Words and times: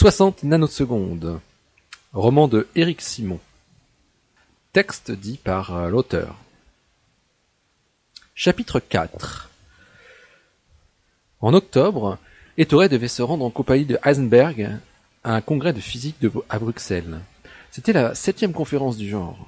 60 0.00 0.44
nanosecondes. 0.44 1.40
Roman 2.14 2.48
de 2.48 2.66
Éric 2.74 3.02
Simon. 3.02 3.38
Texte 4.72 5.10
dit 5.10 5.36
par 5.36 5.76
euh, 5.76 5.90
l'auteur. 5.90 6.38
Chapitre 8.34 8.80
4 8.80 9.50
En 11.42 11.52
octobre, 11.52 12.16
Ettore 12.56 12.88
devait 12.88 13.08
se 13.08 13.20
rendre 13.20 13.44
en 13.44 13.50
compagnie 13.50 13.84
de 13.84 13.98
Heisenberg 14.02 14.70
à 15.22 15.34
un 15.34 15.42
congrès 15.42 15.74
de 15.74 15.80
physique 15.80 16.16
à 16.48 16.58
Bruxelles. 16.58 17.20
C'était 17.70 17.92
la 17.92 18.14
septième 18.14 18.54
conférence 18.54 18.96
du 18.96 19.06
genre. 19.06 19.46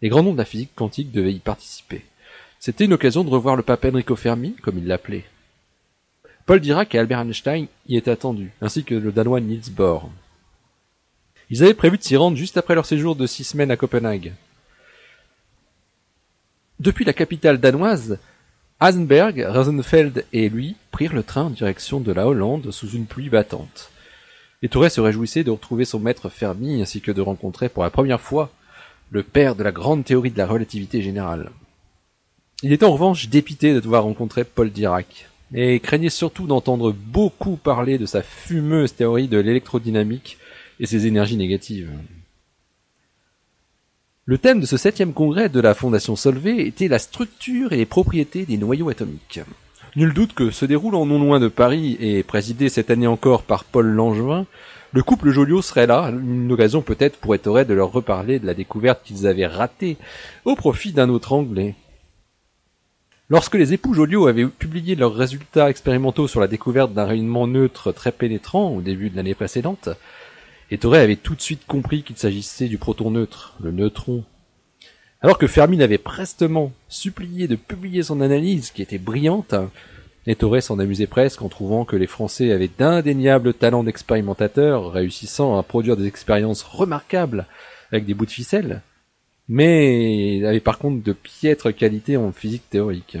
Les 0.00 0.08
grands 0.08 0.24
noms 0.24 0.32
de 0.32 0.38
la 0.38 0.44
physique 0.44 0.74
quantique 0.74 1.12
devaient 1.12 1.34
y 1.34 1.38
participer. 1.38 2.04
C'était 2.58 2.86
une 2.86 2.94
occasion 2.94 3.22
de 3.22 3.30
revoir 3.30 3.54
le 3.54 3.62
pape 3.62 3.84
Enrico 3.84 4.16
Fermi, 4.16 4.56
comme 4.56 4.78
il 4.78 4.88
l'appelait. 4.88 5.24
Paul 6.44 6.60
Dirac 6.60 6.94
et 6.94 6.98
Albert 6.98 7.20
Einstein 7.20 7.66
y 7.86 7.96
étaient 7.96 8.10
attendus, 8.10 8.52
ainsi 8.60 8.82
que 8.82 8.94
le 8.94 9.12
Danois 9.12 9.40
Niels 9.40 9.70
Bohr. 9.70 10.10
Ils 11.50 11.62
avaient 11.62 11.74
prévu 11.74 11.98
de 11.98 12.02
s'y 12.02 12.16
rendre 12.16 12.36
juste 12.36 12.56
après 12.56 12.74
leur 12.74 12.86
séjour 12.86 13.14
de 13.14 13.26
six 13.26 13.44
semaines 13.44 13.70
à 13.70 13.76
Copenhague. 13.76 14.32
Depuis 16.80 17.04
la 17.04 17.12
capitale 17.12 17.60
danoise, 17.60 18.18
Heisenberg, 18.80 19.46
Rosenfeld 19.48 20.24
et 20.32 20.48
lui 20.48 20.74
prirent 20.90 21.14
le 21.14 21.22
train 21.22 21.44
en 21.44 21.50
direction 21.50 22.00
de 22.00 22.10
la 22.10 22.26
Hollande 22.26 22.72
sous 22.72 22.88
une 22.90 23.06
pluie 23.06 23.28
battante. 23.28 23.90
Et 24.62 24.68
Touré 24.68 24.90
se 24.90 25.00
réjouissait 25.00 25.44
de 25.44 25.52
retrouver 25.52 25.84
son 25.84 26.00
maître 26.00 26.28
Fermi 26.28 26.82
ainsi 26.82 27.00
que 27.00 27.12
de 27.12 27.20
rencontrer 27.20 27.68
pour 27.68 27.84
la 27.84 27.90
première 27.90 28.20
fois 28.20 28.50
le 29.10 29.22
père 29.22 29.54
de 29.54 29.62
la 29.62 29.70
grande 29.70 30.04
théorie 30.04 30.32
de 30.32 30.38
la 30.38 30.46
relativité 30.46 31.02
générale. 31.02 31.50
Il 32.64 32.72
était 32.72 32.86
en 32.86 32.92
revanche 32.92 33.28
dépité 33.28 33.74
de 33.74 33.80
devoir 33.80 34.04
rencontrer 34.04 34.42
Paul 34.44 34.70
Dirac, 34.70 35.28
et 35.54 35.80
craignait 35.80 36.08
surtout 36.08 36.46
d'entendre 36.46 36.92
beaucoup 36.92 37.56
parler 37.56 37.98
de 37.98 38.06
sa 38.06 38.22
fumeuse 38.22 38.94
théorie 38.94 39.28
de 39.28 39.38
l'électrodynamique 39.38 40.38
et 40.80 40.86
ses 40.86 41.06
énergies 41.06 41.36
négatives. 41.36 41.90
Le 44.24 44.38
thème 44.38 44.60
de 44.60 44.66
ce 44.66 44.76
septième 44.76 45.12
congrès 45.12 45.48
de 45.48 45.60
la 45.60 45.74
Fondation 45.74 46.14
Solvay 46.14 46.66
était 46.66 46.88
la 46.88 46.98
structure 46.98 47.72
et 47.72 47.76
les 47.76 47.86
propriétés 47.86 48.46
des 48.46 48.56
noyaux 48.56 48.88
atomiques. 48.88 49.40
Nul 49.96 50.14
doute 50.14 50.32
que 50.32 50.50
se 50.50 50.64
déroulant 50.64 51.04
non 51.04 51.18
loin 51.18 51.40
de 51.40 51.48
Paris 51.48 51.96
et 52.00 52.22
présidé 52.22 52.68
cette 52.68 52.90
année 52.90 53.06
encore 53.06 53.42
par 53.42 53.64
Paul 53.64 53.86
Langevin, 53.86 54.46
le 54.92 55.02
couple 55.02 55.30
Joliot 55.30 55.62
serait 55.62 55.86
là, 55.86 56.10
une 56.10 56.52
occasion 56.52 56.82
peut-être 56.82 57.18
pour 57.18 57.34
Ettore 57.34 57.64
de 57.64 57.74
leur 57.74 57.92
reparler 57.92 58.38
de 58.38 58.46
la 58.46 58.54
découverte 58.54 59.02
qu'ils 59.02 59.26
avaient 59.26 59.46
ratée 59.46 59.96
au 60.44 60.54
profit 60.54 60.92
d'un 60.92 61.08
autre 61.08 61.32
anglais. 61.32 61.74
Lorsque 63.32 63.54
les 63.54 63.72
époux 63.72 63.94
Joliot 63.94 64.26
avaient 64.26 64.44
publié 64.44 64.94
leurs 64.94 65.14
résultats 65.14 65.70
expérimentaux 65.70 66.28
sur 66.28 66.38
la 66.38 66.48
découverte 66.48 66.92
d'un 66.92 67.06
rayonnement 67.06 67.46
neutre 67.46 67.90
très 67.90 68.12
pénétrant 68.12 68.68
au 68.68 68.82
début 68.82 69.08
de 69.08 69.16
l'année 69.16 69.34
précédente, 69.34 69.88
Ettore 70.70 70.96
avait 70.96 71.16
tout 71.16 71.34
de 71.34 71.40
suite 71.40 71.64
compris 71.66 72.02
qu'il 72.02 72.18
s'agissait 72.18 72.68
du 72.68 72.76
proton 72.76 73.10
neutre, 73.10 73.56
le 73.62 73.70
neutron. 73.70 74.24
Alors 75.22 75.38
que 75.38 75.46
Fermi 75.46 75.82
avait 75.82 75.96
prestement 75.96 76.72
supplié 76.90 77.48
de 77.48 77.56
publier 77.56 78.02
son 78.02 78.20
analyse, 78.20 78.70
qui 78.70 78.82
était 78.82 78.98
brillante, 78.98 79.54
Ettore 80.26 80.62
s'en 80.62 80.78
amusait 80.78 81.06
presque 81.06 81.40
en 81.40 81.48
trouvant 81.48 81.86
que 81.86 81.96
les 81.96 82.06
Français 82.06 82.52
avaient 82.52 82.68
d'indéniables 82.68 83.54
talents 83.54 83.82
d'expérimentateurs, 83.82 84.92
réussissant 84.92 85.58
à 85.58 85.62
produire 85.62 85.96
des 85.96 86.06
expériences 86.06 86.62
remarquables 86.62 87.46
avec 87.92 88.04
des 88.04 88.12
bouts 88.12 88.26
de 88.26 88.30
ficelle, 88.30 88.82
mais 89.48 90.36
il 90.36 90.46
avait 90.46 90.60
par 90.60 90.78
contre 90.78 91.02
de 91.02 91.12
piètres 91.12 91.70
qualités 91.70 92.16
en 92.16 92.32
physique 92.32 92.68
théorique. 92.70 93.18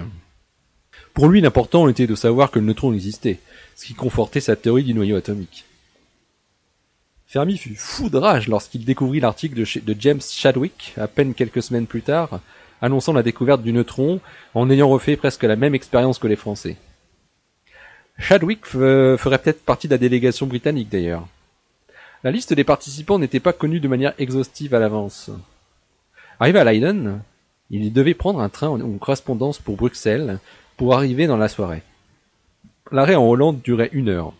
Pour 1.14 1.28
lui, 1.28 1.40
l'important 1.40 1.88
était 1.88 2.06
de 2.06 2.14
savoir 2.14 2.50
que 2.50 2.58
le 2.58 2.64
neutron 2.64 2.92
existait, 2.92 3.38
ce 3.76 3.84
qui 3.84 3.94
confortait 3.94 4.40
sa 4.40 4.56
théorie 4.56 4.84
du 4.84 4.94
noyau 4.94 5.16
atomique. 5.16 5.64
Fermi 7.26 7.56
fut 7.56 7.74
fou 7.74 8.10
de 8.10 8.18
rage 8.18 8.48
lorsqu'il 8.48 8.84
découvrit 8.84 9.20
l'article 9.20 9.54
de, 9.56 9.96
James 9.98 10.20
Chadwick, 10.20 10.94
à 10.98 11.08
peine 11.08 11.34
quelques 11.34 11.62
semaines 11.62 11.86
plus 11.86 12.02
tard, 12.02 12.40
annonçant 12.82 13.12
la 13.12 13.22
découverte 13.22 13.62
du 13.62 13.72
neutron 13.72 14.20
en 14.54 14.68
ayant 14.70 14.88
refait 14.88 15.16
presque 15.16 15.44
la 15.44 15.56
même 15.56 15.74
expérience 15.74 16.18
que 16.18 16.26
les 16.26 16.36
Français. 16.36 16.76
Chadwick 18.18 18.66
ferait 18.66 19.38
peut-être 19.38 19.64
partie 19.64 19.88
de 19.88 19.94
la 19.94 19.98
délégation 19.98 20.46
britannique 20.46 20.90
d'ailleurs. 20.90 21.26
La 22.22 22.30
liste 22.30 22.52
des 22.52 22.64
participants 22.64 23.18
n'était 23.18 23.40
pas 23.40 23.52
connue 23.52 23.80
de 23.80 23.88
manière 23.88 24.14
exhaustive 24.18 24.74
à 24.74 24.78
l'avance. 24.78 25.30
Arrivé 26.40 26.58
à 26.58 26.64
Leiden, 26.64 27.20
il 27.70 27.92
devait 27.92 28.14
prendre 28.14 28.40
un 28.40 28.48
train 28.48 28.68
en 28.68 28.98
correspondance 28.98 29.58
pour 29.58 29.76
Bruxelles 29.76 30.38
pour 30.76 30.94
arriver 30.94 31.26
dans 31.26 31.36
la 31.36 31.48
soirée. 31.48 31.82
L'arrêt 32.90 33.14
en 33.14 33.26
Hollande 33.26 33.60
durait 33.62 33.90
une 33.92 34.08
heure. 34.08 34.32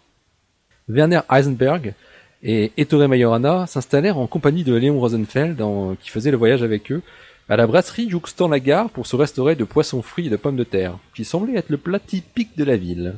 Werner 0.88 1.20
Heisenberg 1.31 1.94
et 2.42 2.72
Ettore 2.76 3.08
Majorana 3.08 3.66
s'installèrent 3.66 4.19
en 4.19 4.26
compagnie 4.26 4.64
de 4.64 4.75
Léon 4.75 4.98
Rosenfeld 4.98 5.62
qui 6.00 6.10
faisait 6.10 6.31
le 6.31 6.36
voyage 6.36 6.62
avec 6.62 6.91
eux 6.92 7.02
à 7.48 7.56
la 7.56 7.66
brasserie 7.66 8.10
jouxtant 8.10 8.48
la 8.48 8.60
gare 8.60 8.91
pour 8.91 9.06
se 9.06 9.16
restaurer 9.16 9.56
de 9.56 9.64
poissons 9.64 10.02
frits 10.02 10.26
et 10.26 10.31
de 10.31 10.36
pommes 10.36 10.56
de 10.56 10.64
terre, 10.64 10.98
qui 11.14 11.25
semblait 11.25 11.58
être 11.58 11.70
le 11.70 11.76
plat 11.76 11.98
typique 11.98 12.56
de 12.56 12.64
la 12.64 12.76
ville. 12.76 13.14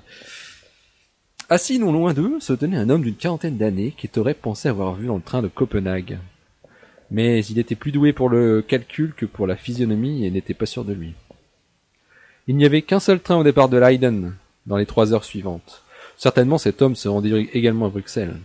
Assis 1.48 1.78
non 1.78 1.92
loin 1.92 2.14
d'eux 2.14 2.40
se 2.40 2.52
tenait 2.52 2.76
un 2.76 2.88
homme 2.88 3.02
d'une 3.02 3.16
quarantaine 3.16 3.58
d'années 3.58 3.94
qui 3.96 4.10
aurait 4.18 4.34
pensé 4.34 4.68
avoir 4.68 4.94
vu 4.94 5.06
dans 5.06 5.16
le 5.16 5.22
train 5.22 5.42
de 5.42 5.48
Copenhague 5.48 6.18
mais 7.10 7.44
il 7.44 7.58
était 7.58 7.74
plus 7.74 7.92
doué 7.92 8.12
pour 8.12 8.28
le 8.28 8.62
calcul 8.62 9.14
que 9.14 9.26
pour 9.26 9.46
la 9.46 9.56
physionomie 9.56 10.24
et 10.24 10.30
n'était 10.30 10.54
pas 10.54 10.66
sûr 10.66 10.84
de 10.84 10.92
lui. 10.92 11.14
Il 12.46 12.56
n'y 12.56 12.64
avait 12.64 12.82
qu'un 12.82 13.00
seul 13.00 13.20
train 13.20 13.36
au 13.36 13.44
départ 13.44 13.68
de 13.68 13.78
Leiden 13.78 14.34
dans 14.66 14.76
les 14.76 14.86
trois 14.86 15.12
heures 15.12 15.24
suivantes. 15.24 15.82
Certainement 16.16 16.58
cet 16.58 16.82
homme 16.82 16.96
se 16.96 17.08
rendit 17.08 17.48
également 17.52 17.86
à 17.86 17.90
Bruxelles. 17.90 18.36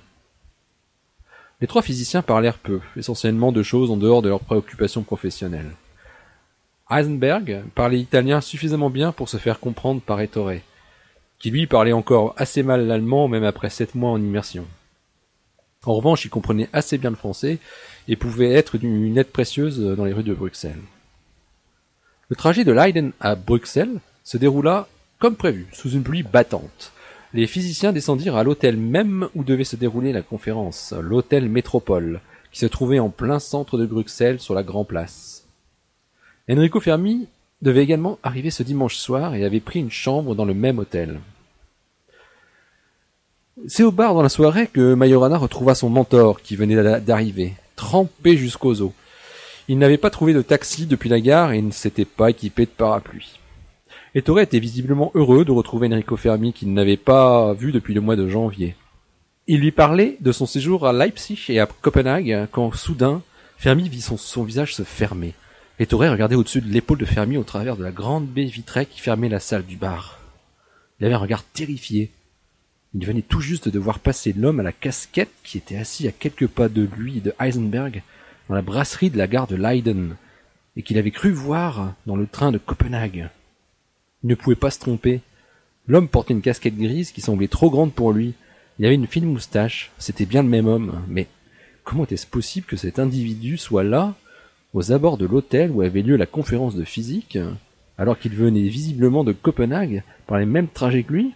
Les 1.61 1.67
trois 1.67 1.81
physiciens 1.81 2.21
parlèrent 2.21 2.57
peu, 2.57 2.79
essentiellement 2.95 3.51
de 3.51 3.63
choses 3.63 3.91
en 3.91 3.97
dehors 3.97 4.21
de 4.21 4.29
leurs 4.29 4.39
préoccupations 4.39 5.03
professionnelles. 5.03 5.71
Heisenberg 6.89 7.63
parlait 7.75 7.99
italien 7.99 8.41
suffisamment 8.41 8.89
bien 8.89 9.11
pour 9.11 9.29
se 9.29 9.37
faire 9.37 9.59
comprendre 9.59 10.01
par 10.01 10.21
Ettore, 10.21 10.61
qui 11.37 11.51
lui 11.51 11.67
parlait 11.67 11.91
encore 11.91 12.33
assez 12.37 12.63
mal 12.63 12.87
l'allemand 12.87 13.27
même 13.27 13.43
après 13.43 13.69
sept 13.69 13.93
mois 13.95 14.11
en 14.11 14.21
immersion. 14.21 14.65
En 15.85 15.93
revanche, 15.93 16.25
il 16.25 16.29
comprenait 16.29 16.69
assez 16.73 16.97
bien 16.97 17.09
le 17.09 17.15
français 17.15 17.59
et 18.09 18.15
pouvait 18.15 18.51
être 18.51 18.77
d'une 18.77 19.17
aide 19.17 19.31
précieuse 19.31 19.79
dans 19.79 20.03
les 20.03 20.13
rues 20.13 20.23
de 20.23 20.33
Bruxelles. 20.33 20.81
Le 22.27 22.35
trajet 22.35 22.65
de 22.65 22.71
Leiden 22.71 23.11
à 23.19 23.35
Bruxelles 23.35 24.01
se 24.23 24.37
déroula 24.37 24.87
comme 25.19 25.35
prévu, 25.35 25.67
sous 25.71 25.91
une 25.91 26.03
pluie 26.03 26.23
battante. 26.23 26.91
Les 27.33 27.45
physiciens 27.45 27.93
descendirent 27.93 28.35
à 28.35 28.43
l'hôtel 28.43 28.77
même 28.77 29.29
où 29.35 29.43
devait 29.43 29.63
se 29.63 29.75
dérouler 29.75 30.11
la 30.11 30.23
conférence, 30.23 30.93
l'hôtel 30.99 31.49
Métropole, 31.49 32.19
qui 32.51 32.59
se 32.59 32.65
trouvait 32.65 32.97
en 32.97 33.09
plein 33.09 33.37
centre 33.37 33.77
de 33.77 33.85
Bruxelles 33.85 34.39
sur 34.39 34.55
la 34.55 34.63
Grand 34.63 34.85
Place. 34.85 35.45
Enrico 36.49 36.79
Fermi 36.79 37.27
devait 37.61 37.83
également 37.83 38.17
arriver 38.23 38.49
ce 38.49 38.63
dimanche 38.63 38.95
soir 38.95 39.35
et 39.35 39.45
avait 39.45 39.59
pris 39.59 39.79
une 39.79 39.91
chambre 39.91 40.33
dans 40.33 40.45
le 40.45 40.55
même 40.55 40.79
hôtel. 40.79 41.19
C'est 43.67 43.83
au 43.83 43.91
bar 43.91 44.15
dans 44.15 44.23
la 44.23 44.29
soirée 44.29 44.65
que 44.65 44.95
Majorana 44.95 45.37
retrouva 45.37 45.75
son 45.75 45.89
mentor 45.89 46.41
qui 46.41 46.55
venait 46.55 47.01
d'arriver, 47.01 47.53
trempé 47.79 48.35
jusqu'aux 48.35 48.81
os. 48.81 48.91
Il 49.69 49.78
n'avait 49.78 49.97
pas 49.97 50.09
trouvé 50.09 50.34
de 50.34 50.41
taxi 50.41 50.85
depuis 50.85 51.07
la 51.07 51.22
gare 51.22 51.53
et 51.53 51.62
ne 51.62 51.72
s'était 51.72 52.03
pas 52.03 52.29
équipé 52.29 52.66
de 52.66 52.72
parapluie. 52.72 53.40
Ettore 54.13 54.41
était 54.41 54.59
visiblement 54.59 55.12
heureux 55.16 55.45
de 55.45 55.51
retrouver 55.51 55.88
Enrico 55.88 56.18
Fermi 56.18 56.51
qu'il 56.51 56.73
n'avait 56.73 56.97
pas 56.97 57.53
vu 57.53 57.72
depuis 57.72 57.94
le 57.94 58.01
mois 58.01 58.18
de 58.18 58.28
janvier. 58.28 58.75
Il 59.47 59.62
lui 59.62 59.72
parlait 59.72 60.18
de 60.19 60.34
son 60.34 60.45
séjour 60.45 60.85
à 60.85 60.91
Leipzig 60.91 61.45
et 61.47 61.62
à 61.62 61.68
Copenhague 61.68 62.47
quand 62.51 62.75
soudain 62.75 63.22
Fermi 63.57 63.88
vit 63.88 64.01
son, 64.01 64.18
son 64.18 64.44
visage 64.44 64.75
se 64.75 64.84
fermer. 64.84 65.34
Ettore 65.79 66.01
regardait 66.01 66.35
au-dessus 66.35 66.62
de 66.62 66.68
l'épaule 66.68 66.97
de 66.97 67.06
Fermi 67.06 67.38
au 67.38 67.44
travers 67.44 67.78
de 67.78 67.84
la 67.84 67.91
grande 67.91 68.28
baie 68.28 68.44
vitrée 68.44 68.88
qui 68.88 69.00
fermait 69.00 69.29
la 69.29 69.39
salle 69.39 69.66
du 69.66 69.78
bar. 69.78 70.19
Il 71.00 71.06
avait 71.06 71.16
un 71.16 71.19
regard 71.19 71.44
terrifié. 71.44 72.12
Il 72.95 73.05
venait 73.05 73.22
tout 73.22 73.41
juste 73.41 73.69
de 73.69 73.79
voir 73.79 74.00
passer 74.00 74.33
l'homme 74.33 74.59
à 74.59 74.63
la 74.63 74.72
casquette 74.72 75.31
qui 75.44 75.57
était 75.57 75.77
assis 75.77 76.07
à 76.07 76.12
quelques 76.12 76.47
pas 76.47 76.69
de 76.69 76.88
lui 76.97 77.18
et 77.18 77.21
de 77.21 77.33
Heisenberg 77.39 78.01
dans 78.47 78.56
la 78.56 78.63
brasserie 78.63 79.12
de 79.12 79.18
la 79.18 79.27
gare 79.27 79.45
de 79.45 79.56
Leiden, 79.56 80.15
et 80.75 80.81
qu'il 80.81 80.97
avait 80.97 81.12
cru 81.12 81.30
voir 81.30 81.94
dans 82.07 82.15
le 82.15 82.25
train 82.25 82.51
de 82.51 82.57
Copenhague. 82.57 83.30
Il 84.24 84.30
ne 84.30 84.36
pouvait 84.36 84.56
pas 84.56 84.71
se 84.71 84.80
tromper. 84.80 85.21
L'homme 85.88 86.07
portait 86.07 86.33
une 86.33 86.41
casquette 86.41 86.77
grise 86.77 87.12
qui 87.12 87.21
semblait 87.21 87.47
trop 87.47 87.69
grande 87.69 87.94
pour 87.94 88.12
lui. 88.12 88.33
Il 88.80 88.86
avait 88.86 88.95
une 88.95 89.07
fine 89.07 89.25
moustache, 89.25 89.91
c'était 90.00 90.25
bien 90.25 90.41
le 90.41 90.50
même 90.50 90.68
homme, 90.68 91.03
mais 91.07 91.27
comment 91.83 92.06
était-ce 92.06 92.25
possible 92.25 92.65
que 92.65 92.77
cet 92.77 92.97
individu 92.97 93.57
soit 93.57 93.83
là, 93.83 94.15
aux 94.74 94.91
abords 94.91 95.18
de 95.18 95.25
l'hôtel 95.25 95.69
où 95.71 95.81
avait 95.81 96.01
lieu 96.01 96.15
la 96.15 96.25
conférence 96.25 96.75
de 96.75 96.86
physique, 96.86 97.38
alors 97.97 98.18
qu'il 98.18 98.33
venait 98.33 98.68
visiblement 98.68 99.24
de 99.24 99.33
Copenhague 99.33 100.03
par 100.25 100.39
les 100.39 100.45
mêmes 100.45 100.69
trajets 100.69 101.03
que 101.03 101.13
lui? 101.13 101.33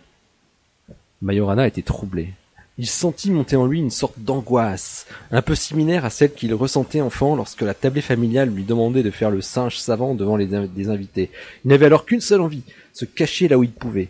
Majorana 1.23 1.65
était 1.67 1.81
troublé. 1.81 2.33
Il 2.77 2.87
sentit 2.87 3.31
monter 3.31 3.55
en 3.55 3.65
lui 3.65 3.79
une 3.79 3.91
sorte 3.91 4.19
d'angoisse, 4.19 5.07
un 5.31 5.41
peu 5.41 5.55
similaire 5.55 6.05
à 6.05 6.09
celle 6.09 6.33
qu'il 6.33 6.53
ressentait 6.53 7.01
enfant 7.01 7.35
lorsque 7.35 7.61
la 7.61 7.73
tablée 7.73 8.01
familiale 8.01 8.49
lui 8.49 8.63
demandait 8.63 9.03
de 9.03 9.11
faire 9.11 9.31
le 9.31 9.41
singe 9.41 9.77
savant 9.77 10.15
devant 10.15 10.35
les 10.35 10.47
des 10.47 10.89
invités. 10.89 11.29
Il 11.63 11.69
n'avait 11.69 11.85
alors 11.85 12.05
qu'une 12.05 12.19
seule 12.19 12.41
envie, 12.41 12.63
se 12.91 13.05
cacher 13.05 13.47
là 13.47 13.57
où 13.57 13.63
il 13.63 13.71
pouvait. 13.71 14.09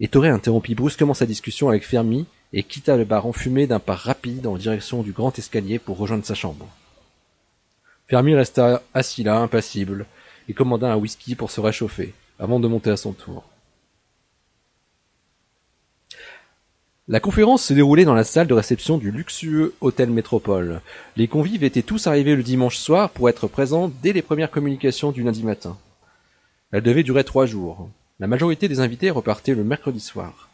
Ettore 0.00 0.24
interrompit 0.24 0.74
brusquement 0.74 1.12
sa 1.12 1.26
discussion 1.26 1.68
avec 1.68 1.84
Fermi 1.84 2.24
et 2.52 2.62
quitta 2.62 2.96
le 2.96 3.04
bar 3.04 3.26
enfumé 3.26 3.66
d'un 3.66 3.80
pas 3.80 3.94
rapide 3.94 4.46
en 4.46 4.56
direction 4.56 5.02
du 5.02 5.12
grand 5.12 5.38
escalier 5.38 5.78
pour 5.78 5.98
rejoindre 5.98 6.24
sa 6.24 6.34
chambre. 6.34 6.68
Fermi 8.06 8.34
resta 8.34 8.82
assis 8.94 9.22
là, 9.22 9.38
impassible, 9.38 10.06
et 10.48 10.54
commanda 10.54 10.92
un 10.92 10.96
whisky 10.96 11.34
pour 11.34 11.50
se 11.50 11.60
réchauffer, 11.60 12.14
avant 12.38 12.60
de 12.60 12.68
monter 12.68 12.90
à 12.90 12.96
son 12.96 13.12
tour. 13.12 13.44
La 17.06 17.20
conférence 17.20 17.62
se 17.62 17.74
déroulait 17.74 18.06
dans 18.06 18.14
la 18.14 18.24
salle 18.24 18.46
de 18.46 18.54
réception 18.54 18.96
du 18.96 19.10
luxueux 19.10 19.74
hôtel 19.82 20.08
Métropole. 20.08 20.80
Les 21.18 21.28
convives 21.28 21.62
étaient 21.62 21.82
tous 21.82 22.06
arrivés 22.06 22.34
le 22.34 22.42
dimanche 22.42 22.78
soir 22.78 23.10
pour 23.10 23.28
être 23.28 23.46
présents 23.46 23.92
dès 24.02 24.14
les 24.14 24.22
premières 24.22 24.50
communications 24.50 25.12
du 25.12 25.22
lundi 25.22 25.42
matin. 25.42 25.76
Elle 26.72 26.82
devait 26.82 27.02
durer 27.02 27.22
trois 27.22 27.44
jours. 27.44 27.90
La 28.20 28.26
majorité 28.26 28.68
des 28.68 28.80
invités 28.80 29.10
repartaient 29.10 29.54
le 29.54 29.64
mercredi 29.64 30.00
soir. 30.00 30.48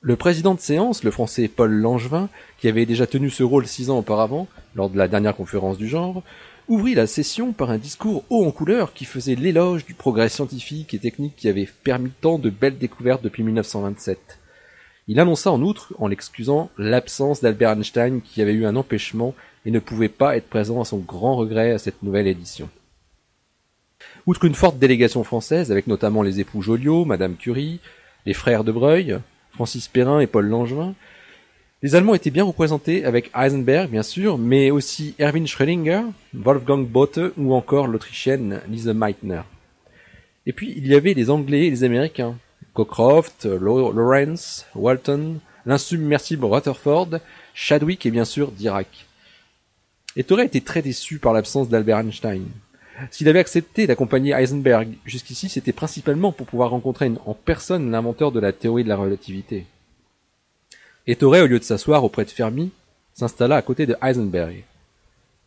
Le 0.00 0.14
président 0.14 0.54
de 0.54 0.60
séance, 0.60 1.02
le 1.02 1.10
français 1.10 1.48
Paul 1.48 1.72
Langevin, 1.72 2.28
qui 2.60 2.68
avait 2.68 2.86
déjà 2.86 3.08
tenu 3.08 3.28
ce 3.28 3.42
rôle 3.42 3.66
six 3.66 3.90
ans 3.90 3.98
auparavant, 3.98 4.46
lors 4.76 4.88
de 4.88 4.98
la 4.98 5.08
dernière 5.08 5.34
conférence 5.34 5.78
du 5.78 5.88
genre, 5.88 6.22
ouvrit 6.68 6.94
la 6.94 7.08
session 7.08 7.52
par 7.52 7.70
un 7.70 7.78
discours 7.78 8.22
haut 8.30 8.46
en 8.46 8.52
couleur 8.52 8.92
qui 8.92 9.04
faisait 9.04 9.34
l'éloge 9.34 9.84
du 9.84 9.94
progrès 9.94 10.28
scientifique 10.28 10.94
et 10.94 11.00
technique 11.00 11.34
qui 11.34 11.48
avait 11.48 11.68
permis 11.82 12.12
tant 12.20 12.38
de 12.38 12.50
belles 12.50 12.78
découvertes 12.78 13.24
depuis 13.24 13.42
1927. 13.42 14.37
Il 15.08 15.18
annonça 15.20 15.50
en 15.50 15.62
outre, 15.62 15.94
en 15.98 16.06
l'excusant, 16.06 16.70
l'absence 16.76 17.40
d'Albert 17.40 17.72
Einstein 17.72 18.20
qui 18.20 18.42
avait 18.42 18.52
eu 18.52 18.66
un 18.66 18.76
empêchement 18.76 19.34
et 19.64 19.70
ne 19.70 19.78
pouvait 19.78 20.10
pas 20.10 20.36
être 20.36 20.48
présent 20.48 20.82
à 20.82 20.84
son 20.84 20.98
grand 20.98 21.34
regret 21.34 21.72
à 21.72 21.78
cette 21.78 22.02
nouvelle 22.02 22.26
édition. 22.26 22.68
Outre 24.26 24.44
une 24.44 24.54
forte 24.54 24.78
délégation 24.78 25.24
française, 25.24 25.72
avec 25.72 25.86
notamment 25.86 26.22
les 26.22 26.40
époux 26.40 26.60
Joliot, 26.60 27.06
Madame 27.06 27.36
Curie, 27.36 27.80
les 28.26 28.34
frères 28.34 28.64
de 28.64 28.70
Breuil, 28.70 29.18
Francis 29.52 29.88
Perrin 29.88 30.20
et 30.20 30.26
Paul 30.26 30.46
Langevin, 30.46 30.94
les 31.82 31.94
Allemands 31.94 32.14
étaient 32.14 32.30
bien 32.30 32.44
représentés 32.44 33.06
avec 33.06 33.30
Heisenberg, 33.34 33.88
bien 33.88 34.02
sûr, 34.02 34.36
mais 34.36 34.70
aussi 34.70 35.14
Erwin 35.18 35.46
Schrödinger, 35.46 36.02
Wolfgang 36.34 36.86
Botte 36.86 37.20
ou 37.38 37.54
encore 37.54 37.86
l'Autrichienne 37.86 38.60
Lise 38.68 38.88
Meitner. 38.88 39.42
Et 40.44 40.52
puis, 40.52 40.74
il 40.76 40.86
y 40.86 40.94
avait 40.94 41.14
les 41.14 41.30
Anglais 41.30 41.66
et 41.66 41.70
les 41.70 41.84
Américains, 41.84 42.36
Cockcroft, 42.78 43.44
Lawrence, 43.44 44.64
Walton, 44.76 45.40
l'insubmersible 45.66 46.44
Rutherford, 46.44 47.18
Chadwick 47.52 48.06
et 48.06 48.12
bien 48.12 48.24
sûr 48.24 48.52
Dirac. 48.52 49.06
Et 50.14 50.22
Torre 50.22 50.42
était 50.42 50.60
très 50.60 50.80
déçu 50.80 51.18
par 51.18 51.32
l'absence 51.32 51.68
d'Albert 51.68 51.98
Einstein. 51.98 52.46
S'il 53.10 53.28
avait 53.28 53.40
accepté 53.40 53.88
d'accompagner 53.88 54.30
Heisenberg 54.30 54.90
jusqu'ici, 55.04 55.48
c'était 55.48 55.72
principalement 55.72 56.30
pour 56.30 56.46
pouvoir 56.46 56.70
rencontrer 56.70 57.10
en 57.26 57.34
personne 57.34 57.90
l'inventeur 57.90 58.30
de 58.30 58.38
la 58.38 58.52
théorie 58.52 58.84
de 58.84 58.88
la 58.88 58.96
relativité. 58.96 59.66
Et 61.08 61.16
Torre, 61.16 61.42
au 61.42 61.46
lieu 61.46 61.58
de 61.58 61.64
s'asseoir 61.64 62.04
auprès 62.04 62.26
de 62.26 62.30
Fermi, 62.30 62.70
s'installa 63.12 63.56
à 63.56 63.62
côté 63.62 63.86
de 63.86 63.96
Heisenberg, 64.00 64.62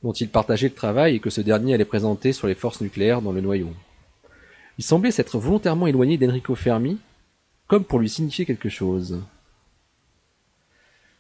dont 0.04 0.12
il 0.12 0.28
partageait 0.28 0.68
le 0.68 0.76
travail 0.76 1.16
et 1.16 1.20
que 1.22 1.30
ce 1.30 1.40
dernier 1.40 1.76
allait 1.76 1.86
présenter 1.86 2.34
sur 2.34 2.48
les 2.48 2.56
forces 2.56 2.82
nucléaires 2.82 3.22
dans 3.22 3.32
le 3.32 3.40
noyau. 3.40 3.70
Il 4.78 4.84
semblait 4.84 5.12
s'être 5.12 5.38
volontairement 5.38 5.88
éloigné 5.88 6.18
d'Enrico 6.18 6.56
Fermi, 6.56 7.00
comme 7.72 7.86
pour 7.86 8.00
lui 8.00 8.10
signifier 8.10 8.46
quelque 8.46 8.68
chose. 8.68 9.22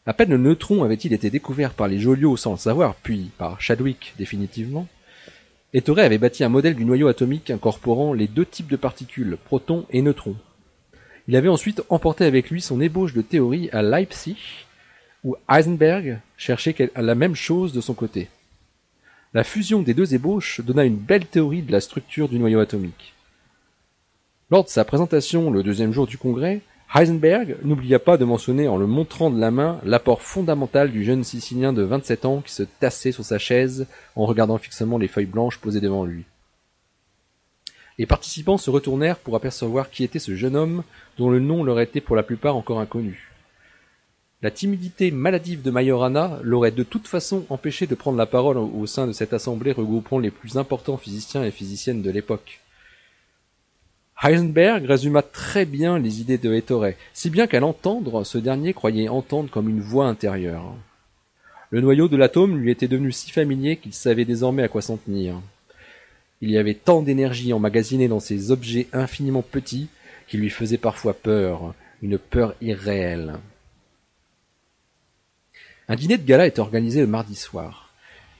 À 0.06 0.12
peine 0.12 0.32
le 0.32 0.38
neutron 0.38 0.84
avait-il 0.84 1.14
été 1.14 1.30
découvert 1.30 1.74
par 1.74 1.88
les 1.88 1.98
Joliot 1.98 2.36
sans 2.36 2.52
le 2.52 2.58
savoir, 2.58 2.96
puis 2.96 3.32
par 3.38 3.62
Chadwick 3.62 4.14
définitivement, 4.18 4.86
Ettore 5.74 6.00
avait 6.00 6.18
bâti 6.18 6.44
un 6.44 6.50
modèle 6.50 6.76
du 6.76 6.84
noyau 6.84 7.08
atomique 7.08 7.52
incorporant 7.52 8.12
les 8.12 8.28
deux 8.28 8.46
types 8.46 8.68
de 8.68 8.76
particules, 8.76 9.38
protons 9.46 9.86
et 9.92 10.02
neutrons. 10.02 10.36
Il 11.30 11.38
avait 11.38 11.48
ensuite 11.48 11.84
emporté 11.88 12.26
avec 12.26 12.50
lui 12.50 12.62
son 12.62 12.82
ébauche 12.82 13.14
de 13.14 13.22
théorie 13.22 13.70
à 13.72 13.82
Leipzig, 13.82 14.66
où 15.24 15.38
Heisenberg 15.50 16.20
cherchait 16.36 16.76
la 16.98 17.16
même 17.16 17.36
chose 17.36 17.72
de 17.72 17.80
son 17.80 17.94
côté. 17.94 18.28
La 19.34 19.46
fusion 19.46 19.84
des 19.84 19.94
deux 19.94 20.16
ébauches 20.16 20.60
donna 20.60 20.84
une 20.84 20.98
belle 20.98 21.28
théorie 21.28 21.62
de 21.62 21.72
la 21.72 21.80
structure 21.80 22.28
du 22.28 22.40
noyau 22.40 22.60
atomique. 22.60 23.14
Lors 24.52 24.66
de 24.66 24.70
sa 24.70 24.84
présentation 24.84 25.50
le 25.50 25.64
deuxième 25.64 25.94
jour 25.94 26.08
du 26.08 26.18
congrès, 26.18 26.60
Heisenberg 26.94 27.56
n'oublia 27.64 28.00
pas 28.00 28.18
de 28.18 28.26
mentionner 28.26 28.68
en 28.68 28.76
le 28.76 28.86
montrant 28.86 29.32
de 29.32 29.40
la 29.40 29.50
main 29.50 29.80
l'apport 29.86 30.22
fondamental 30.22 30.92
du 30.92 31.06
jeune 31.06 31.24
Sicilien 31.24 31.72
de 31.72 31.84
27 31.84 32.26
ans 32.26 32.42
qui 32.46 32.52
se 32.52 32.64
tassait 32.64 33.14
sur 33.14 33.24
sa 33.24 33.38
chaise 33.38 33.88
en 34.18 34.26
regardant 34.26 34.58
fixement 34.58 34.98
les 34.98 35.08
feuilles 35.08 35.26
blanches 35.26 35.58
posées 35.58 35.80
devant 35.80 36.04
lui. 36.04 36.26
Les 37.98 38.06
participants 38.06 38.58
se 38.58 38.70
retournèrent 38.70 39.20
pour 39.20 39.38
apercevoir 39.38 39.90
qui 39.90 40.04
était 40.04 40.20
ce 40.20 40.36
jeune 40.36 40.58
homme 40.58 40.84
dont 41.18 41.30
le 41.30 41.40
nom 41.40 41.64
leur 41.64 41.80
était 41.80 42.02
pour 42.02 42.18
la 42.18 42.24
plupart 42.24 42.58
encore 42.58 42.82
inconnu. 42.82 43.32
La 44.42 44.52
timidité 44.52 45.12
maladive 45.12 45.62
de 45.62 45.72
Majorana 45.72 46.40
l'aurait 46.44 46.72
de 46.72 46.84
toute 46.84 47.08
façon 47.08 47.46
empêché 47.50 47.88
de 47.88 47.96
prendre 47.96 48.18
la 48.18 48.26
parole 48.26 48.58
au 48.58 48.86
sein 48.86 49.08
de 49.08 49.14
cette 49.14 49.32
assemblée 49.32 49.72
regroupant 49.72 50.20
les 50.20 50.32
plus 50.32 50.58
importants 50.58 50.98
physiciens 50.98 51.46
et 51.46 51.52
physiciennes 51.52 52.02
de 52.02 52.12
l'époque. 52.12 52.61
Heisenberg 54.24 54.86
résuma 54.86 55.24
très 55.24 55.66
bien 55.66 55.98
les 55.98 56.22
idées 56.22 56.38
de 56.38 56.54
Ettore, 56.54 56.92
si 57.12 57.32
bien 57.32 57.48
qu'à 57.48 57.60
l'entendre, 57.60 58.24
ce 58.24 58.38
dernier 58.38 58.72
croyait 58.72 59.10
entendre 59.10 59.50
comme 59.50 59.68
une 59.68 59.82
voix 59.82 60.06
intérieure. 60.06 60.76
Le 61.72 61.82
noyau 61.82 62.08
de 62.08 62.18
l'atome 62.18 62.58
lui 62.58 62.70
était 62.70 62.88
devenu 62.88 63.12
si 63.12 63.32
familier 63.32 63.78
qu'il 63.78 63.94
savait 63.94 64.26
désormais 64.26 64.62
à 64.62 64.68
quoi 64.68 64.84
s'en 64.84 64.98
tenir. 64.98 65.42
Il 66.42 66.52
y 66.52 66.58
avait 66.60 66.76
tant 66.76 67.02
d'énergie 67.02 67.52
emmagasinée 67.52 68.08
dans 68.08 68.20
ces 68.20 68.52
objets 68.52 68.88
infiniment 68.94 69.42
petits 69.42 69.88
qu'il 70.28 70.42
lui 70.42 70.52
faisait 70.52 70.78
parfois 70.78 71.14
peur, 71.14 71.74
une 72.04 72.20
peur 72.20 72.54
irréelle. 72.62 73.38
Un 75.88 75.96
dîner 75.96 76.18
de 76.18 76.26
gala 76.26 76.46
était 76.46 76.60
organisé 76.60 77.02
le 77.02 77.08
mardi 77.08 77.36
soir. 77.36 77.92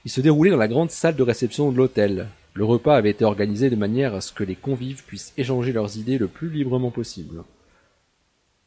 Il 0.04 0.12
se 0.12 0.20
déroulait 0.20 0.50
dans 0.50 0.56
la 0.56 0.68
grande 0.68 0.90
salle 0.92 1.16
de 1.16 1.22
réception 1.22 1.72
de 1.72 1.76
l'hôtel, 1.76 2.28
le 2.54 2.64
repas 2.64 2.96
avait 2.96 3.10
été 3.10 3.24
organisé 3.24 3.70
de 3.70 3.76
manière 3.76 4.14
à 4.14 4.20
ce 4.20 4.32
que 4.32 4.44
les 4.44 4.56
convives 4.56 5.04
puissent 5.04 5.32
échanger 5.38 5.72
leurs 5.72 5.96
idées 5.96 6.18
le 6.18 6.28
plus 6.28 6.50
librement 6.50 6.90
possible. 6.90 7.44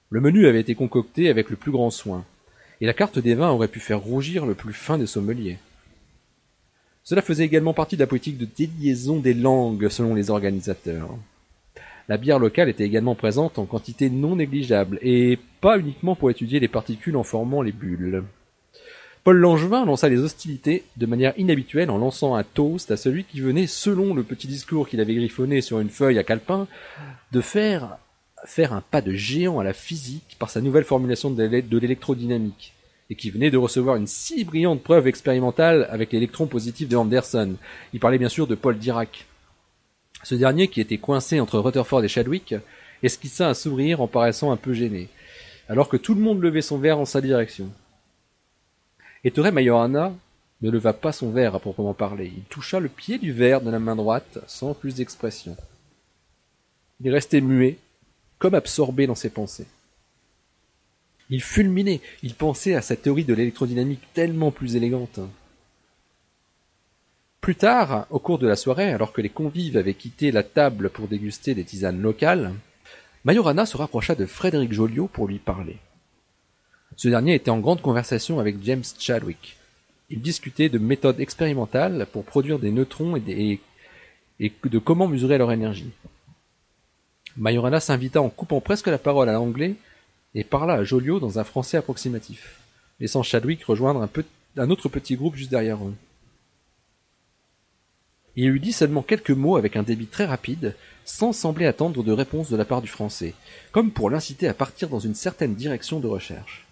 Le 0.09 0.21
menu 0.21 0.47
avait 0.47 0.61
été 0.61 0.75
concocté 0.75 1.29
avec 1.29 1.49
le 1.49 1.55
plus 1.55 1.71
grand 1.71 1.91
soin, 1.91 2.25
et 2.81 2.85
la 2.85 2.93
carte 2.93 3.19
des 3.19 3.35
vins 3.35 3.51
aurait 3.51 3.67
pu 3.67 3.79
faire 3.79 3.99
rougir 3.99 4.45
le 4.45 4.55
plus 4.55 4.73
fin 4.73 4.97
des 4.97 5.05
sommeliers. 5.05 5.57
Cela 7.03 7.21
faisait 7.21 7.45
également 7.45 7.73
partie 7.73 7.95
de 7.95 8.01
la 8.01 8.07
politique 8.07 8.39
de 8.39 8.45
déliaison 8.45 9.19
des 9.19 9.35
langues 9.35 9.89
selon 9.89 10.15
les 10.15 10.31
organisateurs. 10.31 11.15
La 12.07 12.17
bière 12.17 12.39
locale 12.39 12.69
était 12.69 12.85
également 12.85 13.15
présente 13.15 13.59
en 13.59 13.65
quantité 13.65 14.09
non 14.09 14.35
négligeable, 14.35 14.97
et 15.03 15.37
pas 15.61 15.77
uniquement 15.77 16.15
pour 16.15 16.31
étudier 16.31 16.59
les 16.59 16.67
particules 16.67 17.17
en 17.17 17.23
formant 17.23 17.61
les 17.61 17.71
bulles. 17.71 18.23
Paul 19.25 19.37
Langevin 19.37 19.85
lança 19.85 20.07
les 20.07 20.19
hostilités 20.19 20.83
de 20.97 21.07
manière 21.07 21.33
inhabituelle 21.39 21.89
en 21.89 21.97
lançant 21.97 22.35
un 22.35 22.43
toast 22.43 22.91
à 22.91 22.95
celui 22.95 23.23
qui 23.23 23.41
venait, 23.41 23.65
selon 23.65 24.13
le 24.13 24.21
petit 24.21 24.45
discours 24.45 24.87
qu'il 24.87 25.01
avait 25.01 25.15
griffonné 25.15 25.61
sur 25.61 25.79
une 25.79 25.89
feuille 25.89 26.19
à 26.19 26.23
calepin, 26.23 26.67
de 27.31 27.41
faire 27.41 27.97
faire 28.45 28.71
un 28.71 28.81
pas 28.81 29.01
de 29.01 29.13
géant 29.13 29.57
à 29.57 29.63
la 29.63 29.73
physique 29.73 30.35
par 30.37 30.51
sa 30.51 30.61
nouvelle 30.61 30.83
formulation 30.83 31.31
de 31.31 31.43
l'électrodynamique, 31.43 32.75
et 33.09 33.15
qui 33.15 33.31
venait 33.31 33.49
de 33.49 33.57
recevoir 33.57 33.95
une 33.95 34.05
si 34.05 34.43
brillante 34.43 34.83
preuve 34.83 35.07
expérimentale 35.07 35.87
avec 35.89 36.11
l'électron 36.11 36.45
positif 36.45 36.87
de 36.87 36.95
Anderson. 36.95 37.55
Il 37.93 37.99
parlait 37.99 38.19
bien 38.19 38.29
sûr 38.29 38.45
de 38.45 38.53
Paul 38.53 38.77
Dirac. 38.77 39.25
Ce 40.21 40.35
dernier, 40.35 40.67
qui 40.67 40.81
était 40.81 40.99
coincé 40.99 41.39
entre 41.39 41.57
Rutherford 41.57 42.03
et 42.03 42.09
Chadwick, 42.09 42.53
esquissa 43.01 43.49
un 43.49 43.55
sourire 43.55 44.01
en 44.01 44.07
paraissant 44.07 44.51
un 44.51 44.57
peu 44.57 44.73
gêné, 44.73 45.09
alors 45.67 45.89
que 45.89 45.97
tout 45.97 46.13
le 46.13 46.21
monde 46.21 46.43
levait 46.43 46.61
son 46.61 46.77
verre 46.77 46.99
en 46.99 47.05
sa 47.05 47.21
direction. 47.21 47.71
Ettore 49.25 49.51
Majorana 49.51 50.13
ne 50.61 50.69
leva 50.69 50.93
pas 50.93 51.11
son 51.11 51.31
verre 51.31 51.55
à 51.55 51.59
proprement 51.59 51.95
parler. 51.95 52.31
Il 52.37 52.43
toucha 52.43 52.79
le 52.79 52.89
pied 52.89 53.17
du 53.17 53.33
verre 53.33 53.61
de 53.61 53.71
la 53.71 53.79
main 53.79 53.95
droite 53.95 54.37
sans 54.45 54.75
plus 54.75 54.95
d'expression. 54.95 55.57
Il 57.01 57.11
restait 57.11 57.41
muet, 57.41 57.79
comme 58.37 58.53
absorbé 58.53 59.07
dans 59.07 59.15
ses 59.15 59.31
pensées. 59.31 59.65
Il 61.31 61.41
fulminait, 61.41 62.01
il 62.21 62.35
pensait 62.35 62.75
à 62.75 62.83
sa 62.83 62.95
théorie 62.95 63.25
de 63.25 63.33
l'électrodynamique 63.33 64.13
tellement 64.13 64.51
plus 64.51 64.75
élégante. 64.75 65.19
Plus 67.41 67.55
tard, 67.55 68.05
au 68.11 68.19
cours 68.19 68.37
de 68.37 68.47
la 68.47 68.55
soirée, 68.55 68.93
alors 68.93 69.11
que 69.11 69.21
les 69.21 69.29
convives 69.29 69.75
avaient 69.75 69.95
quitté 69.95 70.31
la 70.31 70.43
table 70.43 70.91
pour 70.91 71.07
déguster 71.07 71.55
des 71.55 71.63
tisanes 71.63 71.99
locales, 71.99 72.53
Majorana 73.23 73.65
se 73.65 73.75
rapprocha 73.75 74.13
de 74.13 74.27
Frédéric 74.27 74.71
Joliot 74.71 75.07
pour 75.07 75.27
lui 75.27 75.39
parler. 75.39 75.77
Ce 76.95 77.07
dernier 77.07 77.35
était 77.35 77.51
en 77.51 77.59
grande 77.59 77.81
conversation 77.81 78.39
avec 78.39 78.63
James 78.63 78.83
Chadwick. 78.99 79.57
Ils 80.09 80.21
discutaient 80.21 80.69
de 80.69 80.77
méthodes 80.77 81.19
expérimentales 81.19 82.07
pour 82.11 82.23
produire 82.23 82.59
des 82.59 82.71
neutrons 82.71 83.15
et, 83.17 83.59
de 84.39 84.79
comment 84.79 85.07
mesurer 85.07 85.37
leur 85.37 85.51
énergie. 85.51 85.91
Majorana 87.37 87.79
s'invita 87.79 88.21
en 88.21 88.29
coupant 88.29 88.61
presque 88.61 88.87
la 88.87 88.97
parole 88.97 89.29
à 89.29 89.33
l'anglais 89.33 89.75
et 90.35 90.43
parla 90.43 90.75
à 90.75 90.83
Joliot 90.83 91.19
dans 91.19 91.39
un 91.39 91.43
français 91.43 91.77
approximatif, 91.77 92.59
laissant 92.99 93.23
Chadwick 93.23 93.63
rejoindre 93.63 94.01
un, 94.01 94.09
un 94.61 94.69
autre 94.69 94.89
petit 94.89 95.15
groupe 95.15 95.35
juste 95.35 95.51
derrière 95.51 95.83
eux. 95.83 95.95
Il 98.37 98.49
lui 98.49 98.59
dit 98.59 98.73
seulement 98.73 99.01
quelques 99.01 99.31
mots 99.31 99.55
avec 99.55 99.75
un 99.75 99.83
débit 99.83 100.07
très 100.07 100.25
rapide, 100.25 100.75
sans 101.05 101.31
sembler 101.31 101.65
attendre 101.65 102.03
de 102.03 102.11
réponse 102.11 102.49
de 102.49 102.57
la 102.57 102.65
part 102.65 102.81
du 102.81 102.89
français, 102.89 103.33
comme 103.71 103.91
pour 103.91 104.09
l'inciter 104.09 104.47
à 104.47 104.53
partir 104.53 104.89
dans 104.89 104.99
une 104.99 105.15
certaine 105.15 105.55
direction 105.55 105.99
de 105.99 106.07
recherche. 106.07 106.64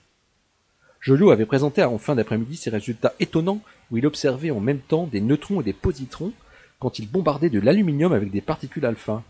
Joliot 1.03 1.31
avait 1.31 1.45
présenté 1.45 1.83
en 1.83 1.97
fin 1.97 2.15
d'après-midi 2.15 2.55
ses 2.55 2.69
résultats 2.69 3.13
étonnants 3.19 3.59
où 3.91 3.97
il 3.97 4.05
observait 4.05 4.51
en 4.51 4.61
même 4.61 4.79
temps 4.79 5.05
des 5.05 5.19
neutrons 5.19 5.59
et 5.59 5.63
des 5.63 5.73
positrons 5.73 6.31
quand 6.79 6.97
il 6.97 7.09
bombardait 7.09 7.49
de 7.49 7.59
l'aluminium 7.59 8.13
avec 8.13 8.31
des 8.31 8.39
particules 8.39 8.85
alpha. 8.85 9.21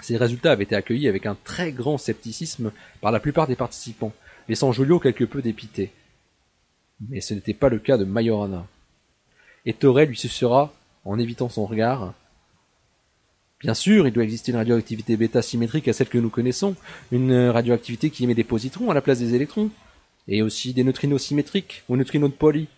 Ces 0.00 0.16
résultats 0.16 0.52
avaient 0.52 0.64
été 0.64 0.74
accueillis 0.74 1.08
avec 1.08 1.26
un 1.26 1.36
très 1.44 1.72
grand 1.72 1.98
scepticisme 1.98 2.72
par 3.02 3.12
la 3.12 3.20
plupart 3.20 3.46
des 3.46 3.54
participants, 3.54 4.14
laissant 4.48 4.72
Joliot 4.72 4.98
quelque 4.98 5.24
peu 5.24 5.42
dépité. 5.42 5.92
Mais 7.06 7.20
ce 7.20 7.34
n'était 7.34 7.52
pas 7.52 7.68
le 7.68 7.78
cas 7.78 7.98
de 7.98 8.04
Majorana. 8.04 8.66
Et 9.66 9.74
Torre 9.74 10.06
lui 10.06 10.16
susurra, 10.16 10.72
en 11.04 11.18
évitant 11.18 11.50
son 11.50 11.66
regard, 11.66 12.14
Bien 13.60 13.72
sûr, 13.72 14.06
il 14.06 14.12
doit 14.12 14.22
exister 14.22 14.52
une 14.52 14.58
radioactivité 14.58 15.16
bêta 15.16 15.40
symétrique 15.40 15.88
à 15.88 15.94
celle 15.94 16.10
que 16.10 16.18
nous 16.18 16.28
connaissons, 16.28 16.76
une 17.10 17.48
radioactivité 17.48 18.10
qui 18.10 18.24
émet 18.24 18.34
des 18.34 18.44
positrons 18.44 18.90
à 18.90 18.94
la 18.94 19.00
place 19.00 19.18
des 19.18 19.34
électrons, 19.34 19.70
et 20.28 20.42
aussi 20.42 20.72
des 20.72 20.84
neutrinos 20.84 21.22
symétriques 21.22 21.82
ou 21.88 21.96
neutrinos 21.96 22.30
de 22.30 22.34
poly, 22.34 22.68